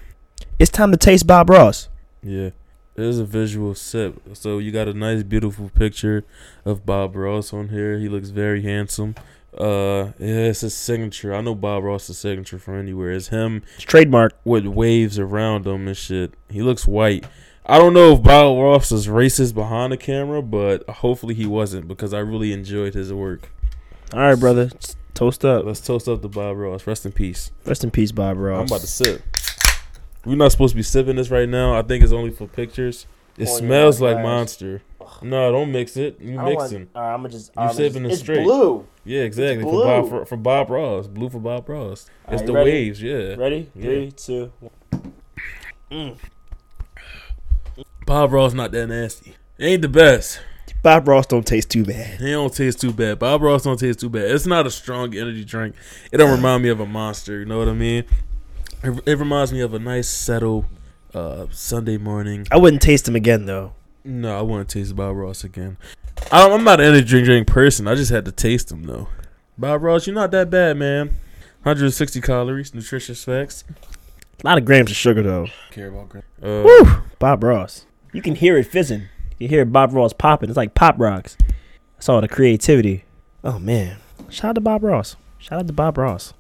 [0.59, 1.89] it's time to taste Bob Ross.
[2.23, 2.51] Yeah.
[2.95, 4.20] There's a visual sip.
[4.35, 6.25] So you got a nice, beautiful picture
[6.64, 7.99] of Bob Ross on here.
[7.99, 9.14] He looks very handsome.
[9.57, 11.35] Uh, yeah, it's his signature.
[11.35, 13.12] I know Bob Ross's signature from anywhere.
[13.12, 14.35] It's him It's trademark.
[14.45, 16.35] with waves around him and shit.
[16.51, 17.25] He looks white.
[17.65, 21.87] I don't know if Bob Ross is racist behind the camera, but hopefully he wasn't
[21.87, 23.51] because I really enjoyed his work.
[24.13, 24.71] All right, brother.
[25.15, 25.65] Toast up.
[25.65, 26.87] Let's toast up to Bob Ross.
[26.87, 27.51] Rest in peace.
[27.65, 28.61] Rest in peace, Bob Ross.
[28.61, 29.23] I'm about to sip.
[30.25, 31.77] We're not supposed to be sipping this right now.
[31.79, 33.07] I think it's only for pictures.
[33.39, 34.25] It Oh, yeah, smells like glass.
[34.25, 34.83] Monster.
[35.23, 36.21] No, don't mix it.
[36.21, 36.89] You mixing.
[36.95, 37.51] all right, I'm gonna just.
[37.59, 38.45] You sipping it straight.
[38.45, 38.87] blue.
[39.05, 39.63] Yeah, exactly.
[39.65, 39.85] For blue.
[39.85, 41.07] Bob, for, for Bob Ross.
[41.07, 42.07] Blue for Bob Ross.
[42.25, 42.71] It's Alright, the ready?
[42.71, 43.35] waves, yeah.
[43.37, 43.71] Ready?
[43.75, 43.83] Yeah.
[43.83, 44.53] Three, two.
[45.91, 46.17] Mm.
[48.07, 49.35] Bob Ross not that nasty.
[49.59, 50.41] It ain't the best.
[50.83, 52.21] Bob Ross don't taste too bad.
[52.21, 53.21] He don't taste too bad.
[53.21, 54.31] Bob Ross don't taste too bad.
[54.31, 55.77] It's not a strong energy drink.
[56.11, 57.39] It don't remind me of a monster.
[57.39, 58.05] You know what I mean?
[58.83, 60.65] It, it reminds me of a nice settle
[61.15, 62.47] uh, Sunday morning.
[62.51, 63.75] I wouldn't taste him again though.
[64.05, 65.77] No, I wouldn't taste Bob Ross again.
[66.33, 67.87] I, I'm not an energy drink, drink person.
[67.87, 69.09] I just had to taste them though.
[69.57, 71.09] Bob Ross, you're not that bad, man.
[71.63, 73.63] 160 calories, nutritious facts.
[74.43, 75.47] A lot of grams of sugar though.
[75.71, 77.03] Care about gra- uh, Woo!
[77.21, 77.87] Bob Ross.
[78.13, 79.05] You can hear it fizzing.
[79.39, 80.49] You hear Bob Ross popping.
[80.51, 81.37] It's like pop rocks.
[81.95, 83.05] That's all the creativity.
[83.43, 83.97] Oh man.
[84.29, 85.17] Shout out to Bob Ross.
[85.39, 86.33] Shout out to Bob Ross.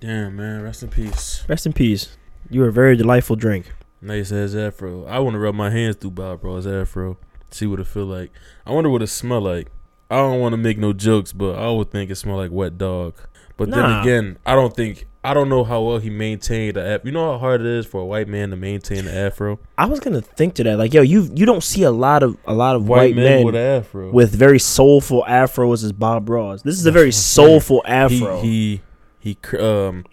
[0.00, 0.62] Damn, man.
[0.62, 1.44] Rest in peace.
[1.48, 2.16] Rest in peace.
[2.50, 3.72] You were a very delightful drink.
[4.00, 5.04] Nice ass afro.
[5.06, 7.18] I want to rub my hands through Bob Ross afro.
[7.50, 8.30] See what it feel like.
[8.66, 9.68] I wonder what it smell like.
[10.10, 12.78] I don't want to make no jokes, but I would think it smell like wet
[12.78, 13.14] dog.
[13.56, 13.76] But Nah.
[13.76, 17.06] then again, I don't think I don't know how well he maintained the afro.
[17.06, 19.60] You know how hard it is for a white man to maintain the afro.
[19.78, 22.36] I was gonna think to that, like, yo, you you don't see a lot of
[22.44, 24.10] a lot of White, white, men men with afro.
[24.10, 26.62] with very soulful afros as Bob Ross.
[26.62, 27.60] This is a very That's what I'm saying.
[27.60, 28.40] soulful afro.
[28.40, 28.80] He
[29.20, 30.04] he he um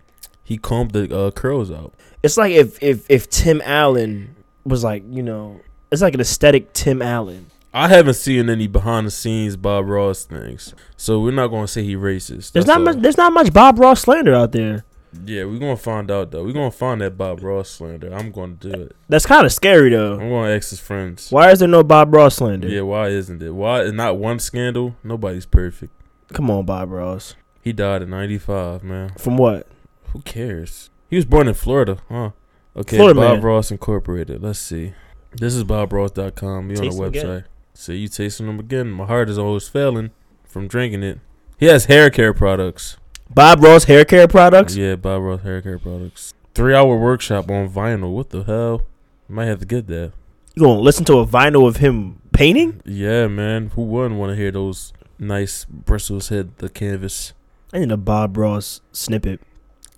[0.43, 1.93] he combed the uh, curls out.
[2.21, 5.59] it's like if if if Tim Allen was like, you know,
[5.91, 7.47] it's like an aesthetic Tim Allen.
[7.73, 11.83] I haven't seen any behind the scenes Bob Ross things, so we're not gonna say
[11.83, 12.51] he racist.
[12.51, 12.83] There's That's not all.
[12.85, 12.97] much.
[12.97, 14.85] There's not much Bob Ross slander out there.
[15.25, 16.43] Yeah, we're gonna find out though.
[16.43, 18.13] We're gonna find that Bob Ross slander.
[18.13, 18.95] I'm gonna do it.
[19.07, 20.13] That's kind of scary though.
[20.13, 21.31] I'm gonna ask his friends.
[21.31, 22.67] Why is there no Bob Ross slander?
[22.67, 23.51] Yeah, why isn't it?
[23.51, 24.95] Why is not one scandal?
[25.03, 25.93] Nobody's perfect.
[26.33, 27.35] Come on, Bob Ross.
[27.61, 29.11] He died in '95, man.
[29.17, 29.67] From what?
[30.13, 30.89] Who cares?
[31.09, 32.31] He was born in Florida, huh?
[32.75, 33.41] Okay, Florida Bob man.
[33.43, 34.43] Ross Incorporated.
[34.43, 34.93] Let's see.
[35.33, 36.69] This is BobRoss.com.
[36.69, 37.25] You on the again.
[37.25, 37.43] website.
[37.73, 38.91] See, you tasting them again.
[38.91, 40.11] My heart is always failing
[40.43, 41.19] from drinking it.
[41.57, 42.97] He has hair care products.
[43.31, 44.75] Bob Ross hair care products.
[44.75, 46.33] Yeah, Bob Ross hair care products.
[46.55, 48.11] Three hour workshop on vinyl.
[48.11, 48.81] What the hell?
[49.27, 50.13] Might have to get that.
[50.55, 52.81] You gonna listen to a vinyl of him painting?
[52.85, 53.67] Yeah, man.
[53.75, 57.33] Who wouldn't want to hear those nice bristles hit the canvas?
[57.71, 59.41] I need a Bob Ross snippet,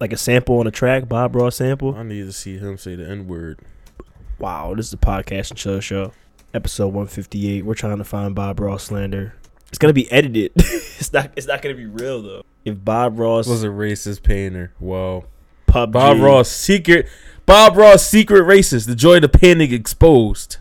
[0.01, 1.07] like a sample on a track.
[1.07, 1.95] Bob Ross sample.
[1.95, 3.59] I need to see him say the N word.
[4.39, 6.11] Wow, this is the podcast and chill show,
[6.53, 7.63] episode one fifty eight.
[7.63, 9.35] We're trying to find Bob Ross slander.
[9.69, 10.51] It's gonna be edited.
[10.57, 11.31] it's not.
[11.37, 12.43] It's not gonna be real though.
[12.63, 14.73] If Bob Ross Was a racist painter.
[14.79, 15.25] Wow.
[15.67, 17.07] PUBG, Bob Ross secret.
[17.45, 18.87] Bob Ross secret racist.
[18.87, 20.57] The joy of the panic exposed.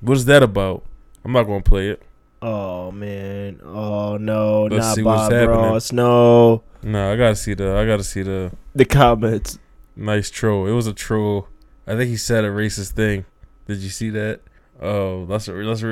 [0.00, 0.84] What is that about?
[1.24, 2.02] I'm not gonna play it.
[2.40, 3.60] Oh man.
[3.62, 5.60] Oh no, Let's not see what's Bob happening.
[5.60, 5.92] Ross.
[5.92, 6.62] No.
[6.82, 7.76] No, I gotta see the.
[7.76, 9.58] I gotta see the The comments.
[9.94, 10.66] nice troll.
[10.66, 11.46] It was a troll.
[11.86, 13.24] I think he said a racist thing.
[13.68, 14.40] Did you see that?
[14.80, 15.84] Oh, that's a, that's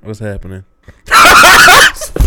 [0.00, 0.64] what's happening.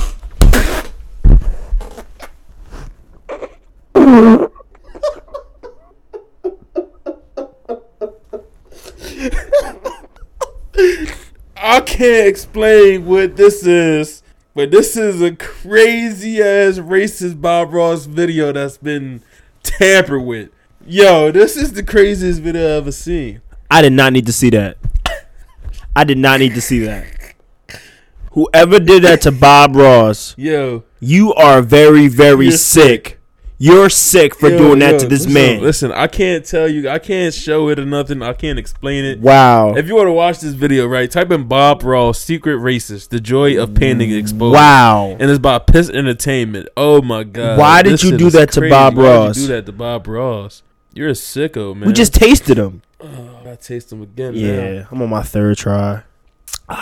[12.00, 14.24] can't explain what this is,
[14.56, 19.22] but this is a crazy ass racist Bob Ross video that's been
[19.64, 20.50] tampered with.
[20.88, 23.42] Yo, this is the craziest video I've ever seen.
[23.70, 24.78] I did not need to see that.
[25.94, 27.36] I did not need to see that.
[28.32, 33.19] Whoever did that to Bob Ross, Yo, you are very, very You're sick.
[33.62, 35.62] You're sick for yo, doing that yo, to this listen, man.
[35.62, 38.22] Listen, I can't tell you, I can't show it or nothing.
[38.22, 39.20] I can't explain it.
[39.20, 39.76] Wow.
[39.76, 43.20] If you want to watch this video, right, type in Bob Ross, secret racist, the
[43.20, 44.54] joy of panic exposed.
[44.56, 45.18] Wow.
[45.20, 46.70] And it's by Piss Entertainment.
[46.78, 47.60] Oh my god.
[47.60, 48.72] Why did This you do is that to crazy.
[48.72, 49.38] Bob Why did Ross?
[49.38, 50.64] you do that to Bob Ross?
[50.94, 51.86] You're a sicko, man.
[51.88, 52.82] We just tasted him.
[53.02, 54.36] oh, I taste him again.
[54.36, 56.04] Yeah, I'm on my third try.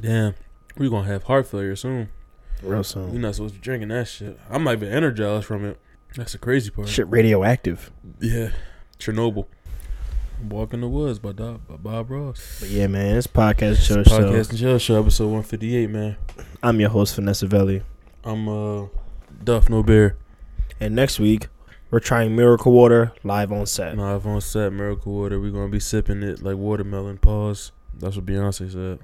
[0.00, 0.34] Damn.
[0.78, 2.08] We're gonna have heart failure soon.
[2.64, 4.38] Real You're not supposed to be drinking that shit.
[4.50, 5.78] I'm not even energized from it.
[6.16, 6.88] That's the crazy part.
[6.88, 7.90] Shit radioactive.
[8.20, 8.50] Yeah.
[8.98, 9.46] Chernobyl.
[10.48, 12.58] Walk in the Woods by, Dob, by Bob Ross.
[12.60, 14.02] But yeah, man, it's podcast show.
[14.02, 16.16] Podcast So and Chill Show, episode 158, man.
[16.62, 17.82] I'm your host Vanessa Velli,
[18.24, 18.86] I'm uh
[19.42, 20.16] Duff No Bear.
[20.80, 21.48] and next week
[21.90, 23.96] we're trying Miracle Water live on set.
[23.96, 25.40] Live on set, Miracle Water.
[25.40, 27.18] We're gonna be sipping it like watermelon.
[27.18, 27.72] Pause.
[27.94, 28.98] That's what Beyonce said.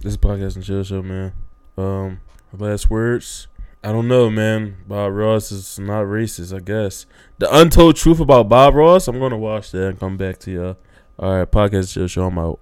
[0.00, 1.32] This is podcast and chill show, man.
[1.78, 2.20] Um,
[2.60, 3.48] last words.
[3.82, 4.78] I don't know, man.
[4.88, 7.04] Bob Ross is not racist, I guess.
[7.38, 9.08] The untold truth about Bob Ross.
[9.08, 10.76] I'm gonna watch that and come back to y'all.
[11.18, 12.26] All right, podcast chill show.
[12.26, 12.60] I'm out.